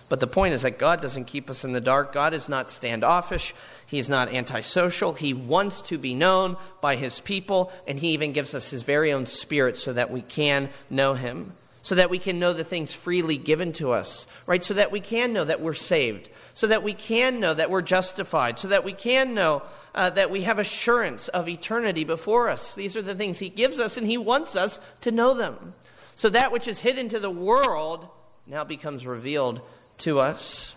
But 0.08 0.20
the 0.20 0.26
point 0.26 0.54
is 0.54 0.62
that 0.62 0.78
God 0.78 1.00
doesn't 1.00 1.24
keep 1.24 1.50
us 1.50 1.64
in 1.64 1.72
the 1.72 1.80
dark. 1.80 2.12
God 2.12 2.32
is 2.32 2.48
not 2.48 2.70
standoffish. 2.70 3.54
He's 3.86 4.08
not 4.08 4.32
antisocial. 4.32 5.14
He 5.14 5.34
wants 5.34 5.82
to 5.82 5.98
be 5.98 6.14
known 6.14 6.56
by 6.80 6.96
his 6.96 7.18
people, 7.20 7.72
and 7.88 7.98
he 7.98 8.10
even 8.10 8.32
gives 8.32 8.54
us 8.54 8.70
his 8.70 8.84
very 8.84 9.12
own 9.12 9.26
spirit 9.26 9.76
so 9.76 9.92
that 9.92 10.10
we 10.10 10.22
can 10.22 10.70
know 10.90 11.14
him, 11.14 11.54
so 11.82 11.96
that 11.96 12.10
we 12.10 12.20
can 12.20 12.38
know 12.38 12.52
the 12.52 12.62
things 12.62 12.94
freely 12.94 13.36
given 13.36 13.72
to 13.72 13.90
us, 13.90 14.28
right? 14.46 14.62
So 14.62 14.74
that 14.74 14.92
we 14.92 15.00
can 15.00 15.32
know 15.32 15.44
that 15.44 15.60
we're 15.60 15.74
saved, 15.74 16.30
so 16.54 16.68
that 16.68 16.84
we 16.84 16.94
can 16.94 17.40
know 17.40 17.54
that 17.54 17.70
we're 17.70 17.82
justified, 17.82 18.60
so 18.60 18.68
that 18.68 18.84
we 18.84 18.92
can 18.92 19.34
know 19.34 19.62
uh, 19.92 20.10
that 20.10 20.30
we 20.30 20.42
have 20.42 20.60
assurance 20.60 21.26
of 21.28 21.48
eternity 21.48 22.04
before 22.04 22.48
us. 22.48 22.76
These 22.76 22.96
are 22.96 23.02
the 23.02 23.14
things 23.14 23.40
he 23.40 23.48
gives 23.48 23.80
us, 23.80 23.96
and 23.96 24.06
he 24.06 24.18
wants 24.18 24.54
us 24.54 24.78
to 25.00 25.10
know 25.10 25.34
them. 25.34 25.74
So 26.14 26.28
that 26.30 26.52
which 26.52 26.68
is 26.68 26.78
hidden 26.78 27.08
to 27.08 27.18
the 27.18 27.30
world 27.30 28.06
now 28.46 28.62
becomes 28.62 29.06
revealed 29.06 29.60
to 29.98 30.20
us. 30.20 30.74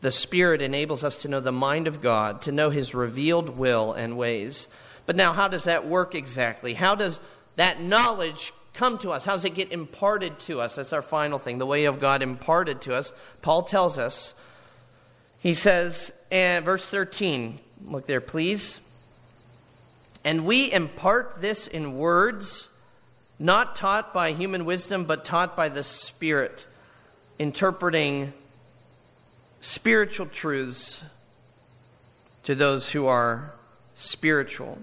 The 0.00 0.12
Spirit 0.12 0.62
enables 0.62 1.04
us 1.04 1.18
to 1.18 1.28
know 1.28 1.40
the 1.40 1.52
mind 1.52 1.86
of 1.86 2.00
God, 2.00 2.42
to 2.42 2.52
know 2.52 2.70
His 2.70 2.94
revealed 2.94 3.56
will 3.56 3.92
and 3.92 4.16
ways. 4.16 4.68
But 5.06 5.16
now, 5.16 5.32
how 5.32 5.48
does 5.48 5.64
that 5.64 5.86
work 5.86 6.14
exactly? 6.14 6.74
How 6.74 6.94
does 6.94 7.20
that 7.56 7.80
knowledge 7.80 8.52
come 8.74 8.98
to 8.98 9.10
us? 9.10 9.24
How 9.24 9.32
does 9.32 9.44
it 9.44 9.54
get 9.54 9.72
imparted 9.72 10.38
to 10.40 10.60
us? 10.60 10.76
That's 10.76 10.92
our 10.92 11.02
final 11.02 11.38
thing, 11.38 11.58
the 11.58 11.66
way 11.66 11.84
of 11.84 12.00
God 12.00 12.22
imparted 12.22 12.80
to 12.82 12.94
us. 12.94 13.12
Paul 13.42 13.62
tells 13.62 13.98
us, 13.98 14.34
he 15.38 15.54
says, 15.54 16.12
and 16.30 16.64
verse 16.64 16.86
13, 16.86 17.58
look 17.86 18.06
there, 18.06 18.20
please. 18.20 18.80
And 20.24 20.46
we 20.46 20.72
impart 20.72 21.40
this 21.40 21.66
in 21.66 21.96
words, 21.96 22.68
not 23.38 23.74
taught 23.74 24.14
by 24.14 24.32
human 24.32 24.64
wisdom, 24.64 25.04
but 25.04 25.24
taught 25.24 25.56
by 25.56 25.68
the 25.68 25.82
Spirit 25.82 26.66
interpreting 27.42 28.32
spiritual 29.60 30.26
truths 30.26 31.04
to 32.44 32.54
those 32.54 32.92
who 32.92 33.06
are 33.06 33.52
spiritual. 33.96 34.78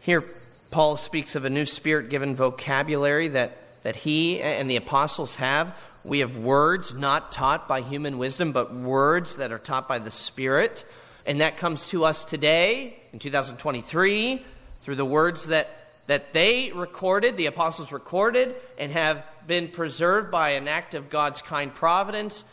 Here, 0.00 0.24
Paul 0.70 0.96
speaks 0.96 1.36
of 1.36 1.44
a 1.44 1.50
new 1.50 1.66
spirit 1.66 2.08
given 2.08 2.34
vocabulary 2.34 3.28
that, 3.28 3.58
that 3.82 3.96
he 3.96 4.40
and 4.40 4.68
the 4.68 4.76
apostles 4.76 5.36
have. 5.36 5.78
We 6.04 6.20
have 6.20 6.38
words 6.38 6.94
not 6.94 7.30
taught 7.30 7.68
by 7.68 7.82
human 7.82 8.16
wisdom, 8.16 8.52
but 8.52 8.74
words 8.74 9.36
that 9.36 9.52
are 9.52 9.58
taught 9.58 9.86
by 9.86 9.98
the 9.98 10.10
Spirit. 10.10 10.86
And 11.26 11.42
that 11.42 11.58
comes 11.58 11.84
to 11.86 12.04
us 12.04 12.24
today, 12.24 12.96
in 13.12 13.18
2023, 13.18 14.42
through 14.80 14.94
the 14.94 15.04
words 15.04 15.46
that, 15.48 15.83
that 16.06 16.32
they 16.32 16.70
recorded, 16.72 17.36
the 17.36 17.46
apostles 17.46 17.92
recorded, 17.92 18.54
and 18.78 18.92
have 18.92 19.24
been 19.46 19.68
preserved 19.68 20.30
by 20.30 20.50
an 20.50 20.68
act 20.68 20.94
of 20.94 21.10
God's 21.10 21.42
kind 21.42 21.74
providence 21.74 22.44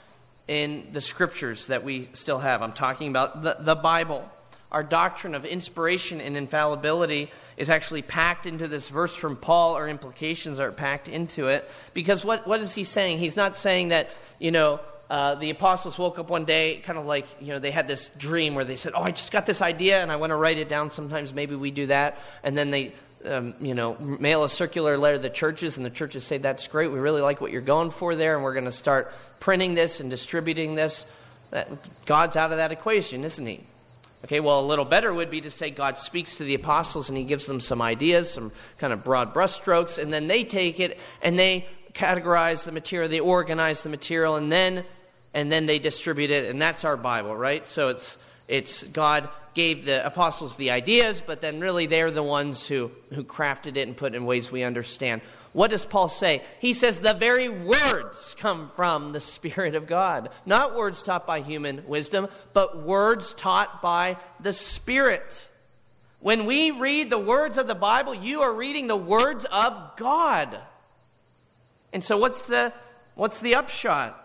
in 0.48 0.88
the 0.92 1.02
scriptures 1.02 1.68
that 1.68 1.84
we 1.84 2.10
still 2.14 2.40
have. 2.40 2.62
I'm 2.62 2.74
talking 2.74 3.10
about 3.10 3.44
the, 3.44 3.58
the 3.60 3.76
Bible. 3.76 4.30
Our 4.72 4.84
doctrine 4.84 5.36
of 5.36 5.44
inspiration 5.44 6.22
and 6.22 6.38
infallibility 6.38 7.30
is 7.58 7.70
actually 7.70 8.02
packed 8.02 8.46
into 8.46 8.68
this 8.68 8.90
verse 8.90 9.16
from 9.16 9.36
Paul. 9.36 9.76
Our 9.76 9.88
implications 9.88 10.60
are 10.60 10.72
packed 10.72 11.10
into 11.10 11.48
it. 11.48 11.70
Because 11.94 12.24
what, 12.24 12.48
what 12.48 12.62
is 12.62 12.74
he 12.74 12.86
saying? 12.86 13.18
He's 13.20 13.36
not 13.36 13.58
saying 13.58 13.90
that, 13.90 14.10
you 14.40 14.52
know, 14.52 14.80
uh, 15.10 15.36
the 15.36 15.50
apostles 15.50 16.00
woke 16.00 16.20
up 16.20 16.30
one 16.30 16.46
day, 16.46 16.78
kind 16.78 16.98
of 16.98 17.06
like, 17.06 17.28
you 17.42 17.48
know, 17.48 17.60
they 17.60 17.72
had 17.72 17.86
this 17.86 18.10
dream 18.18 18.56
where 18.56 18.64
they 18.64 18.78
said, 18.78 18.94
Oh, 18.96 19.02
I 19.02 19.12
just 19.12 19.34
got 19.34 19.46
this 19.46 19.62
idea 19.62 20.02
and 20.02 20.10
I 20.10 20.16
want 20.16 20.30
to 20.30 20.38
write 20.38 20.58
it 20.58 20.70
down. 20.70 20.90
Sometimes 20.90 21.34
maybe 21.34 21.54
we 21.54 21.70
do 21.70 21.88
that. 21.88 22.18
And 22.44 22.58
then 22.58 22.72
they 22.72 22.94
um, 23.26 23.54
you 23.60 23.74
know, 23.74 23.96
mail 24.00 24.44
a 24.44 24.50
circular 24.50 24.98
letter 24.98 25.18
to 25.18 25.22
the 25.22 25.30
churches, 25.30 25.78
and 25.78 25.86
the 25.86 25.90
churches 25.90 26.24
say, 26.24 26.38
That's 26.38 26.68
great. 26.68 26.92
We 26.92 27.00
really 27.00 27.22
like 27.22 27.42
what 27.42 27.52
you're 27.52 27.62
going 27.62 27.92
for 27.92 28.16
there, 28.16 28.36
and 28.36 28.44
we're 28.44 28.54
going 28.54 28.66
to 28.66 28.72
start 28.72 29.14
printing 29.40 29.74
this 29.74 30.00
and 30.00 30.10
distributing 30.10 30.76
this. 30.76 31.06
That, 31.52 31.70
God's 32.06 32.36
out 32.36 32.52
of 32.52 32.58
that 32.58 32.72
equation, 32.72 33.24
isn't 33.24 33.46
He? 33.46 33.62
Okay, 34.26 34.40
well, 34.40 34.60
a 34.60 34.66
little 34.66 34.86
better 34.86 35.14
would 35.14 35.32
be 35.32 35.42
to 35.42 35.52
say 35.52 35.72
God 35.72 35.98
speaks 35.98 36.38
to 36.38 36.44
the 36.44 36.54
apostles 36.54 37.10
and 37.10 37.18
He 37.18 37.24
gives 37.24 37.46
them 37.46 37.60
some 37.60 37.82
ideas, 37.82 38.32
some 38.32 38.52
kind 38.78 38.94
of 38.94 39.04
broad 39.04 39.34
brushstrokes, 39.34 39.98
and 39.98 40.14
then 40.14 40.28
they 40.28 40.44
take 40.44 40.80
it 40.80 41.00
and 41.22 41.38
they 41.38 41.68
categorize 41.94 42.64
the 42.64 42.72
material, 42.72 43.10
they 43.10 43.20
organize 43.20 43.84
the 43.84 43.90
material, 43.90 44.36
and 44.36 44.52
then 44.52 44.86
and 45.34 45.52
then 45.52 45.66
they 45.66 45.80
distribute 45.80 46.30
it, 46.30 46.50
and 46.50 46.62
that's 46.62 46.84
our 46.84 46.98
Bible, 46.98 47.36
right? 47.36 47.66
So 47.68 47.88
it's 47.90 48.18
it's 48.52 48.84
God 48.84 49.30
gave 49.54 49.86
the 49.86 50.06
apostles 50.06 50.58
the 50.58 50.72
ideas, 50.72 51.24
but 51.26 51.40
then 51.40 51.62
really 51.62 51.86
they're 51.86 52.12
the 52.12 52.22
ones 52.22 52.68
who, 52.68 52.92
who 53.14 53.24
crafted 53.24 53.78
it 53.78 53.88
and 53.88 53.96
put 53.96 54.14
it 54.14 54.18
in 54.18 54.26
ways 54.26 54.52
we 54.52 54.64
understand. 54.64 55.22
What 55.54 55.72
does 55.72 55.86
Paul 55.86 56.10
say? 56.10 56.42
He 56.60 56.74
says 56.74 57.00
the 57.00 57.14
very 57.14 57.48
words 57.48 58.36
come 58.38 58.70
from 58.76 59.14
the 59.14 59.22
Spirit 59.22 59.74
of 59.74 59.88
God. 59.88 60.30
Not 60.46 60.76
words 60.76 61.02
taught 61.02 61.26
by 61.26 61.40
human 61.40 61.88
wisdom, 61.88 62.28
but 62.52 62.84
words 62.84 63.34
taught 63.34 63.82
by 63.82 64.18
the 64.42 64.54
Spirit. 64.54 65.48
When 66.20 66.46
we 66.46 66.72
read 66.72 67.10
the 67.10 67.20
words 67.20 67.58
of 67.58 67.68
the 67.68 67.76
Bible, 67.76 68.14
you 68.14 68.42
are 68.42 68.54
reading 68.54 68.88
the 68.88 68.98
words 68.98 69.46
of 69.46 69.96
God. 69.96 70.60
And 71.94 72.04
so 72.04 72.18
what's 72.18 72.48
the 72.48 72.74
what's 73.16 73.40
the 73.40 73.56
upshot? 73.56 74.18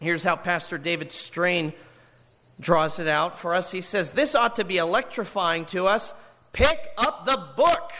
Here's 0.00 0.22
how 0.22 0.36
Pastor 0.36 0.76
David 0.76 1.12
Strain 1.12 1.72
draws 2.58 2.98
it 2.98 3.08
out 3.08 3.38
for 3.38 3.54
us. 3.54 3.70
He 3.70 3.80
says, 3.80 4.12
This 4.12 4.34
ought 4.34 4.56
to 4.56 4.64
be 4.64 4.78
electrifying 4.78 5.64
to 5.66 5.86
us. 5.86 6.14
Pick 6.52 6.90
up 6.96 7.26
the 7.26 7.42
book. 7.56 7.92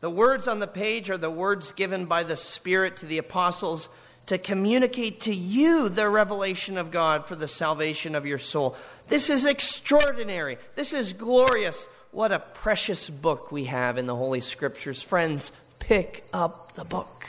The 0.00 0.10
words 0.10 0.48
on 0.48 0.60
the 0.60 0.66
page 0.66 1.10
are 1.10 1.18
the 1.18 1.30
words 1.30 1.72
given 1.72 2.06
by 2.06 2.22
the 2.22 2.36
Spirit 2.36 2.96
to 2.98 3.06
the 3.06 3.18
apostles 3.18 3.88
to 4.26 4.38
communicate 4.38 5.20
to 5.20 5.34
you 5.34 5.88
the 5.88 6.08
revelation 6.08 6.78
of 6.78 6.90
God 6.90 7.26
for 7.26 7.34
the 7.34 7.48
salvation 7.48 8.14
of 8.14 8.26
your 8.26 8.38
soul. 8.38 8.76
This 9.08 9.30
is 9.30 9.44
extraordinary. 9.44 10.58
This 10.74 10.92
is 10.92 11.12
glorious. 11.12 11.88
What 12.12 12.30
a 12.30 12.38
precious 12.38 13.10
book 13.10 13.50
we 13.50 13.64
have 13.64 13.98
in 13.98 14.06
the 14.06 14.16
Holy 14.16 14.40
Scriptures. 14.40 15.02
Friends, 15.02 15.50
pick 15.78 16.24
up 16.32 16.72
the 16.72 16.84
book. 16.84 17.26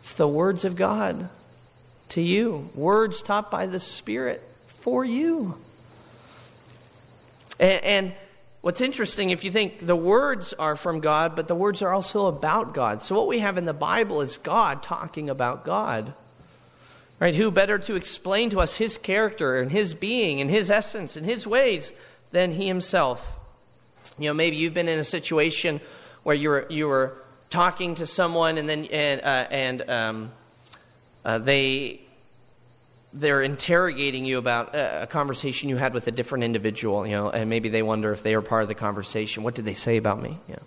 It's 0.00 0.14
the 0.14 0.28
words 0.28 0.64
of 0.64 0.76
God 0.76 1.28
to 2.10 2.20
you, 2.20 2.70
words 2.74 3.22
taught 3.22 3.50
by 3.50 3.66
the 3.66 3.80
Spirit 3.80 4.42
for 4.66 5.04
you. 5.04 5.56
And, 7.58 7.84
and, 7.84 8.12
what's 8.62 8.80
interesting, 8.80 9.30
if 9.30 9.44
you 9.44 9.50
think 9.50 9.86
the 9.86 9.96
words 9.96 10.52
are 10.54 10.76
from 10.76 11.00
God, 11.00 11.36
but 11.36 11.48
the 11.48 11.54
words 11.54 11.82
are 11.82 11.92
also 11.92 12.26
about 12.26 12.74
God. 12.74 13.02
So, 13.02 13.14
what 13.14 13.26
we 13.26 13.40
have 13.40 13.58
in 13.58 13.64
the 13.64 13.74
Bible 13.74 14.20
is 14.20 14.38
God 14.38 14.82
talking 14.82 15.30
about 15.30 15.64
God. 15.64 16.14
Right? 17.18 17.34
Who 17.34 17.50
better 17.50 17.78
to 17.78 17.96
explain 17.96 18.48
to 18.50 18.60
us 18.60 18.76
his 18.76 18.96
character 18.96 19.60
and 19.60 19.70
his 19.70 19.92
being 19.92 20.40
and 20.40 20.48
his 20.50 20.70
essence 20.70 21.16
and 21.16 21.26
his 21.26 21.46
ways 21.46 21.92
than 22.32 22.52
he 22.52 22.66
himself? 22.66 23.38
You 24.18 24.30
know, 24.30 24.34
maybe 24.34 24.56
you've 24.56 24.74
been 24.74 24.88
in 24.88 24.98
a 24.98 25.04
situation 25.04 25.82
where 26.22 26.34
you 26.34 26.48
were, 26.48 26.66
you 26.70 26.88
were 26.88 27.18
talking 27.50 27.94
to 27.96 28.06
someone 28.06 28.56
and 28.56 28.68
then 28.68 28.86
and, 28.86 29.20
uh, 29.20 29.46
and 29.50 29.90
um, 29.90 30.32
uh, 31.24 31.38
they 31.38 32.00
they're 33.12 33.42
interrogating 33.42 34.24
you 34.24 34.38
about 34.38 34.74
a 34.74 35.06
conversation 35.10 35.68
you 35.68 35.76
had 35.76 35.94
with 35.94 36.06
a 36.06 36.12
different 36.12 36.44
individual, 36.44 37.06
you 37.06 37.16
know, 37.16 37.28
and 37.28 37.50
maybe 37.50 37.68
they 37.68 37.82
wonder 37.82 38.12
if 38.12 38.22
they 38.22 38.34
are 38.34 38.42
part 38.42 38.62
of 38.62 38.68
the 38.68 38.74
conversation. 38.74 39.42
What 39.42 39.54
did 39.54 39.64
they 39.64 39.74
say 39.74 39.96
about 39.96 40.22
me? 40.22 40.38
You 40.48 40.54
know, 40.54 40.62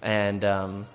and 0.00 0.44
um, 0.44 0.86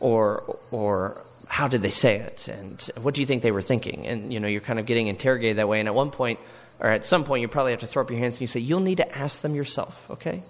or 0.00 0.56
or 0.70 1.20
how 1.48 1.68
did 1.68 1.82
they 1.82 1.90
say 1.90 2.16
it, 2.16 2.48
and 2.48 2.80
what 3.00 3.14
do 3.14 3.20
you 3.20 3.26
think 3.26 3.42
they 3.42 3.52
were 3.52 3.62
thinking? 3.62 4.06
And 4.06 4.32
you 4.32 4.40
know, 4.40 4.48
you're 4.48 4.62
kind 4.62 4.78
of 4.78 4.86
getting 4.86 5.08
interrogated 5.08 5.58
that 5.58 5.68
way. 5.68 5.78
And 5.78 5.88
at 5.88 5.94
one 5.94 6.10
point, 6.10 6.40
or 6.80 6.88
at 6.88 7.04
some 7.04 7.24
point, 7.24 7.42
you 7.42 7.48
probably 7.48 7.72
have 7.72 7.80
to 7.80 7.86
throw 7.86 8.02
up 8.02 8.10
your 8.10 8.18
hands 8.18 8.36
and 8.36 8.42
you 8.42 8.46
say, 8.46 8.60
"You'll 8.60 8.80
need 8.80 8.96
to 8.96 9.16
ask 9.16 9.42
them 9.42 9.54
yourself." 9.54 10.06
Okay, 10.10 10.42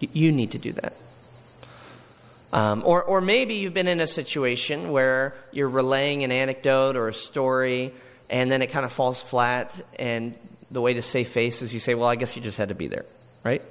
you 0.00 0.30
need 0.30 0.52
to 0.52 0.58
do 0.58 0.72
that. 0.72 0.92
Um, 2.52 2.82
or, 2.84 3.02
or 3.02 3.20
maybe 3.20 3.54
you've 3.54 3.74
been 3.74 3.88
in 3.88 4.00
a 4.00 4.06
situation 4.06 4.90
where 4.92 5.34
you're 5.50 5.68
relaying 5.68 6.22
an 6.22 6.32
anecdote 6.32 6.96
or 6.96 7.08
a 7.08 7.14
story, 7.14 7.92
and 8.30 8.50
then 8.50 8.62
it 8.62 8.68
kind 8.68 8.84
of 8.84 8.92
falls 8.92 9.20
flat, 9.20 9.74
and 9.98 10.36
the 10.70 10.80
way 10.80 10.94
to 10.94 11.02
save 11.02 11.28
face 11.28 11.62
is 11.62 11.74
you 11.74 11.80
say, 11.80 11.94
Well, 11.94 12.08
I 12.08 12.16
guess 12.16 12.36
you 12.36 12.42
just 12.42 12.58
had 12.58 12.68
to 12.68 12.74
be 12.74 12.86
there, 12.86 13.04
right? 13.44 13.62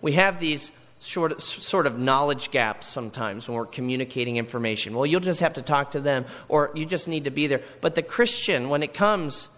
We 0.00 0.12
have 0.12 0.38
these 0.38 0.70
short, 1.00 1.40
sort 1.40 1.86
of 1.86 1.98
knowledge 1.98 2.50
gaps 2.50 2.86
sometimes 2.86 3.48
when 3.48 3.56
we're 3.56 3.66
communicating 3.66 4.36
information. 4.36 4.94
Well, 4.94 5.06
you'll 5.06 5.20
just 5.20 5.40
have 5.40 5.54
to 5.54 5.62
talk 5.62 5.92
to 5.92 6.00
them, 6.00 6.26
or 6.48 6.70
you 6.74 6.86
just 6.86 7.08
need 7.08 7.24
to 7.24 7.30
be 7.30 7.46
there. 7.46 7.62
But 7.80 7.94
the 7.94 8.02
Christian, 8.02 8.68
when 8.68 8.82
it 8.82 8.94
comes, 8.94 9.48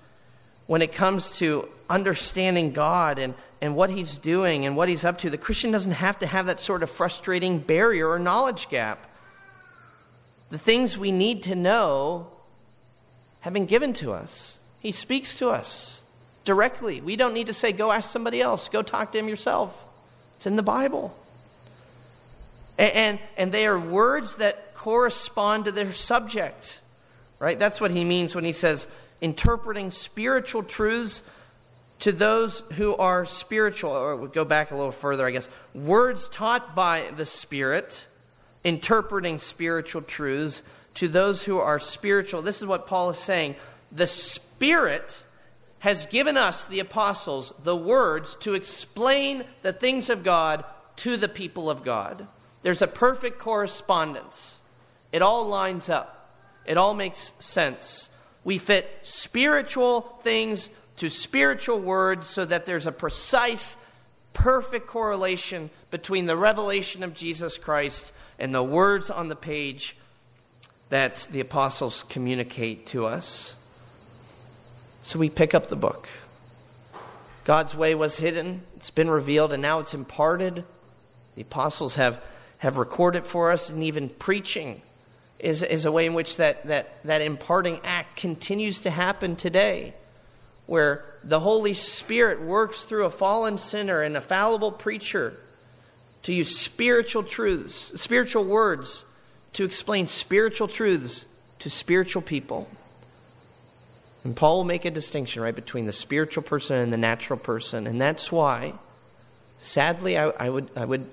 when 0.66 0.82
it 0.82 0.92
comes 0.92 1.38
to 1.38 1.68
understanding 1.88 2.72
God 2.72 3.18
and 3.18 3.34
and 3.60 3.76
what 3.76 3.90
he's 3.90 4.18
doing 4.18 4.64
and 4.64 4.76
what 4.76 4.88
he's 4.88 5.04
up 5.04 5.18
to. 5.18 5.30
The 5.30 5.38
Christian 5.38 5.70
doesn't 5.70 5.92
have 5.92 6.18
to 6.20 6.26
have 6.26 6.46
that 6.46 6.60
sort 6.60 6.82
of 6.82 6.90
frustrating 6.90 7.58
barrier 7.58 8.08
or 8.08 8.18
knowledge 8.18 8.68
gap. 8.68 9.06
The 10.50 10.58
things 10.58 10.96
we 10.96 11.12
need 11.12 11.42
to 11.44 11.54
know 11.54 12.28
have 13.40 13.52
been 13.52 13.66
given 13.66 13.92
to 13.94 14.12
us. 14.12 14.58
He 14.80 14.92
speaks 14.92 15.34
to 15.36 15.50
us 15.50 16.02
directly. 16.44 17.00
We 17.00 17.16
don't 17.16 17.34
need 17.34 17.46
to 17.46 17.52
say, 17.52 17.72
go 17.72 17.92
ask 17.92 18.10
somebody 18.10 18.40
else, 18.40 18.68
go 18.68 18.82
talk 18.82 19.12
to 19.12 19.18
him 19.18 19.28
yourself. 19.28 19.84
It's 20.36 20.46
in 20.46 20.56
the 20.56 20.62
Bible. 20.62 21.14
And, 22.78 22.92
and, 22.92 23.18
and 23.36 23.52
they 23.52 23.66
are 23.66 23.78
words 23.78 24.36
that 24.36 24.74
correspond 24.74 25.66
to 25.66 25.72
their 25.72 25.92
subject, 25.92 26.80
right? 27.38 27.58
That's 27.58 27.80
what 27.80 27.90
he 27.90 28.04
means 28.04 28.34
when 28.34 28.44
he 28.44 28.52
says 28.52 28.86
interpreting 29.20 29.90
spiritual 29.90 30.62
truths 30.62 31.22
to 32.00 32.12
those 32.12 32.60
who 32.74 32.96
are 32.96 33.24
spiritual, 33.24 33.92
or 33.92 34.16
we 34.16 34.28
go 34.28 34.44
back 34.44 34.70
a 34.70 34.76
little 34.76 34.90
further, 34.90 35.26
I 35.26 35.30
guess, 35.30 35.48
words 35.74 36.28
taught 36.28 36.74
by 36.74 37.10
the 37.16 37.26
Spirit, 37.26 38.06
interpreting 38.64 39.38
spiritual 39.38 40.02
truths 40.02 40.62
to 40.94 41.08
those 41.08 41.44
who 41.44 41.58
are 41.58 41.78
spiritual. 41.78 42.42
This 42.42 42.60
is 42.60 42.66
what 42.66 42.86
Paul 42.86 43.10
is 43.10 43.18
saying. 43.18 43.56
The 43.92 44.06
Spirit 44.06 45.24
has 45.80 46.06
given 46.06 46.36
us, 46.36 46.66
the 46.66 46.80
apostles, 46.80 47.54
the 47.62 47.76
words 47.76 48.34
to 48.36 48.54
explain 48.54 49.44
the 49.62 49.72
things 49.72 50.10
of 50.10 50.22
God 50.22 50.64
to 50.96 51.16
the 51.16 51.28
people 51.28 51.70
of 51.70 51.84
God. 51.84 52.26
There's 52.62 52.82
a 52.82 52.86
perfect 52.86 53.38
correspondence. 53.38 54.60
It 55.12 55.22
all 55.22 55.46
lines 55.46 55.88
up, 55.88 56.30
it 56.66 56.76
all 56.76 56.94
makes 56.94 57.32
sense. 57.38 58.08
We 58.44 58.58
fit 58.58 58.88
spiritual 59.02 60.18
things 60.22 60.70
to 61.00 61.08
spiritual 61.08 61.80
words 61.80 62.26
so 62.26 62.44
that 62.44 62.66
there's 62.66 62.86
a 62.86 62.92
precise, 62.92 63.74
perfect 64.34 64.86
correlation 64.86 65.70
between 65.90 66.26
the 66.26 66.36
revelation 66.36 67.02
of 67.02 67.14
Jesus 67.14 67.56
Christ 67.56 68.12
and 68.38 68.54
the 68.54 68.62
words 68.62 69.08
on 69.08 69.28
the 69.28 69.36
page 69.36 69.96
that 70.90 71.26
the 71.32 71.40
apostles 71.40 72.04
communicate 72.10 72.84
to 72.88 73.06
us. 73.06 73.56
So 75.00 75.18
we 75.18 75.30
pick 75.30 75.54
up 75.54 75.68
the 75.68 75.76
book. 75.76 76.06
God's 77.44 77.74
way 77.74 77.94
was 77.94 78.18
hidden, 78.18 78.64
it's 78.76 78.90
been 78.90 79.08
revealed, 79.08 79.54
and 79.54 79.62
now 79.62 79.78
it's 79.78 79.94
imparted. 79.94 80.64
The 81.34 81.42
apostles 81.42 81.94
have, 81.94 82.20
have 82.58 82.76
recorded 82.76 83.26
for 83.26 83.50
us, 83.50 83.70
and 83.70 83.82
even 83.82 84.10
preaching 84.10 84.82
is, 85.38 85.62
is 85.62 85.86
a 85.86 85.92
way 85.92 86.04
in 86.04 86.12
which 86.12 86.36
that, 86.36 86.66
that, 86.66 87.02
that 87.04 87.22
imparting 87.22 87.80
act 87.84 88.16
continues 88.16 88.82
to 88.82 88.90
happen 88.90 89.34
today 89.34 89.94
where 90.70 91.04
the 91.24 91.40
Holy 91.40 91.74
Spirit 91.74 92.40
works 92.40 92.84
through 92.84 93.04
a 93.04 93.10
fallen 93.10 93.58
sinner 93.58 94.02
and 94.02 94.16
a 94.16 94.20
fallible 94.20 94.70
preacher 94.70 95.36
to 96.22 96.32
use 96.32 96.56
spiritual 96.56 97.24
truths, 97.24 98.00
spiritual 98.00 98.44
words 98.44 99.04
to 99.54 99.64
explain 99.64 100.06
spiritual 100.06 100.68
truths 100.68 101.26
to 101.58 101.68
spiritual 101.68 102.22
people. 102.22 102.68
And 104.22 104.36
Paul 104.36 104.58
will 104.58 104.64
make 104.64 104.84
a 104.84 104.92
distinction, 104.92 105.42
right, 105.42 105.56
between 105.56 105.86
the 105.86 105.92
spiritual 105.92 106.44
person 106.44 106.76
and 106.76 106.92
the 106.92 106.96
natural 106.96 107.40
person. 107.40 107.88
And 107.88 108.00
that's 108.00 108.30
why, 108.30 108.74
sadly, 109.58 110.16
I, 110.16 110.28
I, 110.28 110.50
would, 110.50 110.70
I 110.76 110.84
would 110.84 111.04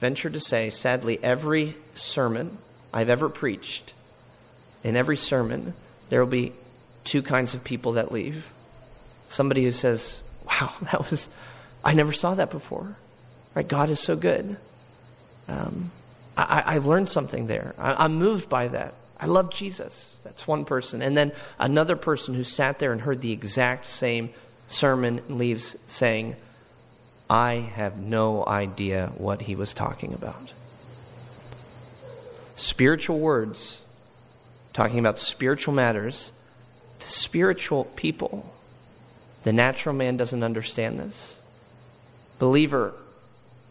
venture 0.00 0.28
to 0.28 0.38
say, 0.38 0.68
sadly, 0.68 1.18
every 1.22 1.76
sermon 1.94 2.58
I've 2.92 3.08
ever 3.08 3.30
preached, 3.30 3.94
in 4.84 4.96
every 4.96 5.16
sermon, 5.16 5.72
there 6.10 6.20
will 6.20 6.30
be 6.30 6.52
two 7.04 7.22
kinds 7.22 7.54
of 7.54 7.64
people 7.64 7.92
that 7.92 8.12
leave. 8.12 8.52
Somebody 9.28 9.62
who 9.64 9.72
says, 9.72 10.22
wow, 10.46 10.72
that 10.82 11.10
was, 11.10 11.28
I 11.84 11.94
never 11.94 12.12
saw 12.12 12.34
that 12.34 12.50
before. 12.50 12.96
Right? 13.54 13.66
God 13.66 13.90
is 13.90 14.00
so 14.00 14.16
good. 14.16 14.56
Um, 15.46 15.90
I, 16.36 16.62
I 16.66 16.78
learned 16.78 17.08
something 17.08 17.46
there. 17.46 17.74
I, 17.78 18.04
I'm 18.04 18.14
moved 18.14 18.48
by 18.48 18.68
that. 18.68 18.94
I 19.20 19.26
love 19.26 19.52
Jesus. 19.52 20.20
That's 20.22 20.46
one 20.46 20.64
person. 20.64 21.02
And 21.02 21.16
then 21.16 21.32
another 21.58 21.96
person 21.96 22.34
who 22.34 22.44
sat 22.44 22.78
there 22.78 22.92
and 22.92 23.00
heard 23.00 23.20
the 23.20 23.32
exact 23.32 23.88
same 23.88 24.30
sermon 24.66 25.20
leaves 25.28 25.76
saying, 25.86 26.36
I 27.28 27.54
have 27.54 27.98
no 27.98 28.46
idea 28.46 29.12
what 29.18 29.42
he 29.42 29.54
was 29.54 29.74
talking 29.74 30.14
about. 30.14 30.52
Spiritual 32.54 33.18
words, 33.18 33.84
talking 34.72 34.98
about 34.98 35.18
spiritual 35.18 35.74
matters 35.74 36.32
to 37.00 37.10
spiritual 37.10 37.84
people. 37.96 38.52
The 39.48 39.54
natural 39.54 39.94
man 39.94 40.18
doesn't 40.18 40.42
understand 40.42 41.00
this. 41.00 41.40
Believer, 42.38 42.92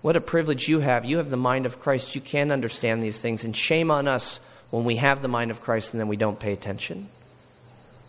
what 0.01 0.15
a 0.15 0.21
privilege 0.21 0.67
you 0.67 0.79
have. 0.79 1.05
You 1.05 1.17
have 1.17 1.29
the 1.29 1.37
mind 1.37 1.67
of 1.67 1.79
Christ. 1.79 2.15
You 2.15 2.21
can 2.21 2.51
understand 2.51 3.03
these 3.03 3.21
things. 3.21 3.43
And 3.43 3.55
shame 3.55 3.91
on 3.91 4.07
us 4.07 4.39
when 4.71 4.85
we 4.85 4.95
have 4.95 5.21
the 5.21 5.27
mind 5.27 5.51
of 5.51 5.61
Christ 5.61 5.93
and 5.93 6.01
then 6.01 6.07
we 6.07 6.17
don't 6.17 6.39
pay 6.39 6.51
attention. 6.51 7.09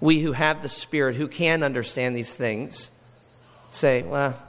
We 0.01 0.21
who 0.21 0.33
have 0.33 0.63
the 0.63 0.69
Spirit, 0.71 1.17
who 1.17 1.29
can 1.29 1.63
understand 1.63 2.17
these 2.17 2.35
things, 2.35 2.91
say, 3.71 4.03
well, 4.03 4.41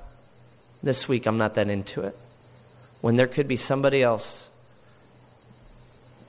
this 0.82 1.10
week 1.10 1.26
I'm 1.26 1.38
not 1.38 1.56
that 1.56 1.70
into 1.70 2.04
it. 2.04 2.18
When 3.02 3.18
there 3.18 3.28
could 3.28 3.50
be 3.50 3.58
somebody 3.58 4.02
else 4.02 4.48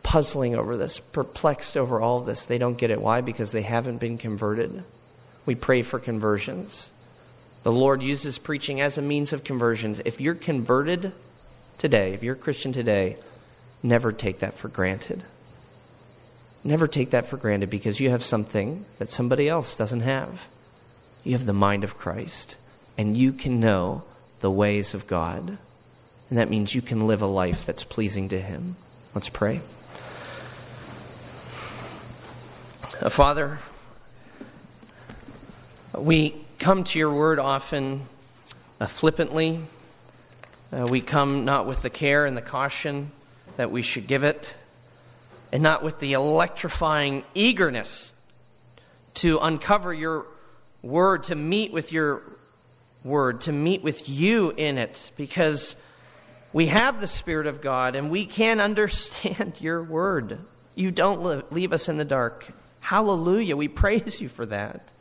puzzling 0.02 0.56
over 0.56 0.76
this, 0.76 0.98
perplexed 0.98 1.76
over 1.76 2.00
all 2.00 2.18
of 2.18 2.26
this. 2.26 2.46
They 2.46 2.58
don't 2.58 2.76
get 2.76 2.90
it. 2.90 3.00
Why? 3.00 3.20
Because 3.20 3.52
they 3.52 3.62
haven't 3.62 3.98
been 3.98 4.18
converted. 4.18 4.82
We 5.50 5.56
pray 5.56 5.82
for 5.82 5.98
conversions. 5.98 6.92
The 7.64 7.72
Lord 7.72 8.04
uses 8.04 8.38
preaching 8.38 8.80
as 8.80 8.96
a 8.96 9.02
means 9.02 9.32
of 9.32 9.42
conversions. 9.42 10.00
If 10.04 10.20
you're 10.20 10.36
converted 10.36 11.12
today, 11.76 12.12
if 12.12 12.22
you're 12.22 12.36
a 12.36 12.38
Christian 12.38 12.70
today, 12.70 13.16
never 13.82 14.12
take 14.12 14.38
that 14.38 14.54
for 14.54 14.68
granted. 14.68 15.24
Never 16.62 16.86
take 16.86 17.10
that 17.10 17.26
for 17.26 17.36
granted 17.36 17.68
because 17.68 17.98
you 17.98 18.10
have 18.10 18.22
something 18.22 18.84
that 19.00 19.08
somebody 19.08 19.48
else 19.48 19.74
doesn't 19.74 20.02
have. 20.02 20.46
You 21.24 21.32
have 21.32 21.46
the 21.46 21.52
mind 21.52 21.82
of 21.82 21.98
Christ, 21.98 22.56
and 22.96 23.16
you 23.16 23.32
can 23.32 23.58
know 23.58 24.04
the 24.38 24.52
ways 24.52 24.94
of 24.94 25.08
God. 25.08 25.58
And 26.28 26.38
that 26.38 26.48
means 26.48 26.76
you 26.76 26.80
can 26.80 27.08
live 27.08 27.22
a 27.22 27.26
life 27.26 27.66
that's 27.66 27.82
pleasing 27.82 28.28
to 28.28 28.40
Him. 28.40 28.76
Let's 29.16 29.30
pray. 29.30 29.62
Uh, 33.00 33.08
Father, 33.08 33.58
we 35.96 36.36
come 36.58 36.84
to 36.84 36.98
your 36.98 37.12
word 37.12 37.38
often 37.38 38.02
uh, 38.80 38.86
flippantly. 38.86 39.60
Uh, 40.72 40.86
we 40.88 41.00
come 41.00 41.44
not 41.44 41.66
with 41.66 41.82
the 41.82 41.90
care 41.90 42.26
and 42.26 42.36
the 42.36 42.42
caution 42.42 43.10
that 43.56 43.70
we 43.72 43.82
should 43.82 44.06
give 44.06 44.22
it, 44.22 44.56
and 45.52 45.62
not 45.62 45.82
with 45.82 45.98
the 45.98 46.12
electrifying 46.12 47.24
eagerness 47.34 48.12
to 49.14 49.38
uncover 49.38 49.92
your 49.92 50.26
word, 50.80 51.24
to 51.24 51.34
meet 51.34 51.72
with 51.72 51.92
your 51.92 52.22
word, 53.02 53.40
to 53.42 53.52
meet 53.52 53.82
with 53.82 54.08
you 54.08 54.54
in 54.56 54.78
it, 54.78 55.10
because 55.16 55.74
we 56.52 56.66
have 56.66 57.00
the 57.00 57.08
Spirit 57.08 57.48
of 57.48 57.60
God 57.60 57.96
and 57.96 58.10
we 58.10 58.26
can 58.26 58.60
understand 58.60 59.58
your 59.60 59.82
word. 59.82 60.38
You 60.76 60.92
don't 60.92 61.52
leave 61.52 61.72
us 61.72 61.88
in 61.88 61.96
the 61.96 62.04
dark. 62.04 62.52
Hallelujah. 62.78 63.56
We 63.56 63.66
praise 63.66 64.20
you 64.20 64.28
for 64.28 64.46
that. 64.46 64.92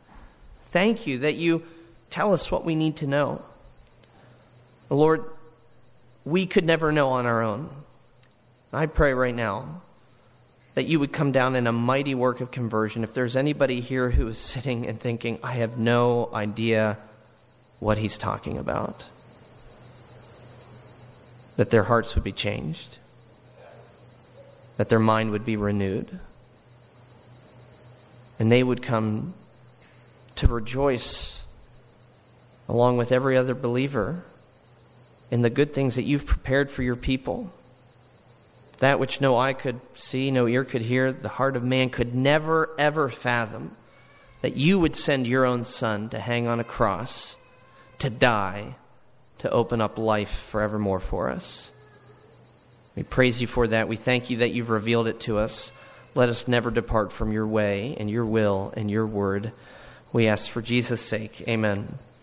Thank 0.69 1.07
you 1.07 1.19
that 1.19 1.35
you 1.35 1.63
tell 2.09 2.33
us 2.33 2.51
what 2.51 2.65
we 2.65 2.75
need 2.75 2.97
to 2.97 3.07
know. 3.07 3.41
Lord, 4.89 5.23
we 6.25 6.45
could 6.45 6.65
never 6.65 6.91
know 6.91 7.09
on 7.09 7.25
our 7.25 7.41
own. 7.43 7.69
I 8.71 8.85
pray 8.85 9.13
right 9.13 9.35
now 9.35 9.81
that 10.75 10.83
you 10.83 10.99
would 10.99 11.11
come 11.11 11.31
down 11.31 11.55
in 11.55 11.67
a 11.67 11.71
mighty 11.71 12.13
work 12.13 12.39
of 12.39 12.51
conversion. 12.51 13.03
If 13.03 13.13
there's 13.13 13.35
anybody 13.35 13.81
here 13.81 14.11
who 14.11 14.27
is 14.27 14.37
sitting 14.37 14.87
and 14.87 14.99
thinking, 14.99 15.39
I 15.43 15.53
have 15.53 15.77
no 15.77 16.29
idea 16.33 16.97
what 17.79 17.97
he's 17.97 18.17
talking 18.17 18.57
about, 18.57 19.05
that 21.57 21.71
their 21.71 21.83
hearts 21.83 22.13
would 22.15 22.23
be 22.23 22.31
changed, 22.31 22.99
that 24.77 24.89
their 24.89 24.99
mind 24.99 25.31
would 25.31 25.45
be 25.45 25.57
renewed, 25.57 26.19
and 28.37 28.51
they 28.51 28.63
would 28.63 28.81
come 28.81 29.33
to 30.39 30.47
rejoice 30.47 31.45
along 32.67 32.97
with 32.97 33.11
every 33.11 33.35
other 33.35 33.55
believer 33.55 34.23
in 35.31 35.41
the 35.41 35.49
good 35.49 35.73
things 35.73 35.95
that 35.95 36.03
you've 36.03 36.25
prepared 36.25 36.71
for 36.71 36.81
your 36.81 36.95
people. 36.95 37.51
That 38.77 38.99
which 38.99 39.19
no 39.19 39.37
eye 39.37 39.53
could 39.53 39.81
see, 39.93 40.31
no 40.31 40.47
ear 40.47 40.63
could 40.63 40.81
hear, 40.81 41.11
the 41.11 41.27
heart 41.27 41.57
of 41.57 41.63
man 41.63 41.89
could 41.89 42.15
never, 42.15 42.69
ever 42.77 43.09
fathom. 43.09 43.75
That 44.41 44.55
you 44.55 44.79
would 44.79 44.95
send 44.95 45.27
your 45.27 45.43
own 45.43 45.65
son 45.65 46.07
to 46.09 46.19
hang 46.19 46.47
on 46.47 46.61
a 46.61 46.63
cross, 46.63 47.35
to 47.97 48.09
die, 48.09 48.75
to 49.39 49.49
open 49.49 49.81
up 49.81 49.97
life 49.97 50.29
forevermore 50.31 51.01
for 51.01 51.29
us. 51.29 51.73
We 52.95 53.03
praise 53.03 53.41
you 53.41 53.47
for 53.47 53.67
that. 53.67 53.89
We 53.89 53.97
thank 53.97 54.29
you 54.29 54.37
that 54.37 54.51
you've 54.51 54.69
revealed 54.69 55.07
it 55.07 55.19
to 55.21 55.37
us. 55.37 55.73
Let 56.15 56.29
us 56.29 56.47
never 56.47 56.71
depart 56.71 57.11
from 57.11 57.33
your 57.33 57.47
way 57.47 57.95
and 57.99 58.09
your 58.09 58.25
will 58.25 58.73
and 58.77 58.89
your 58.89 59.05
word. 59.05 59.51
We 60.11 60.27
ask 60.27 60.49
for 60.49 60.61
Jesus' 60.61 61.01
sake. 61.01 61.43
Amen. 61.47 61.99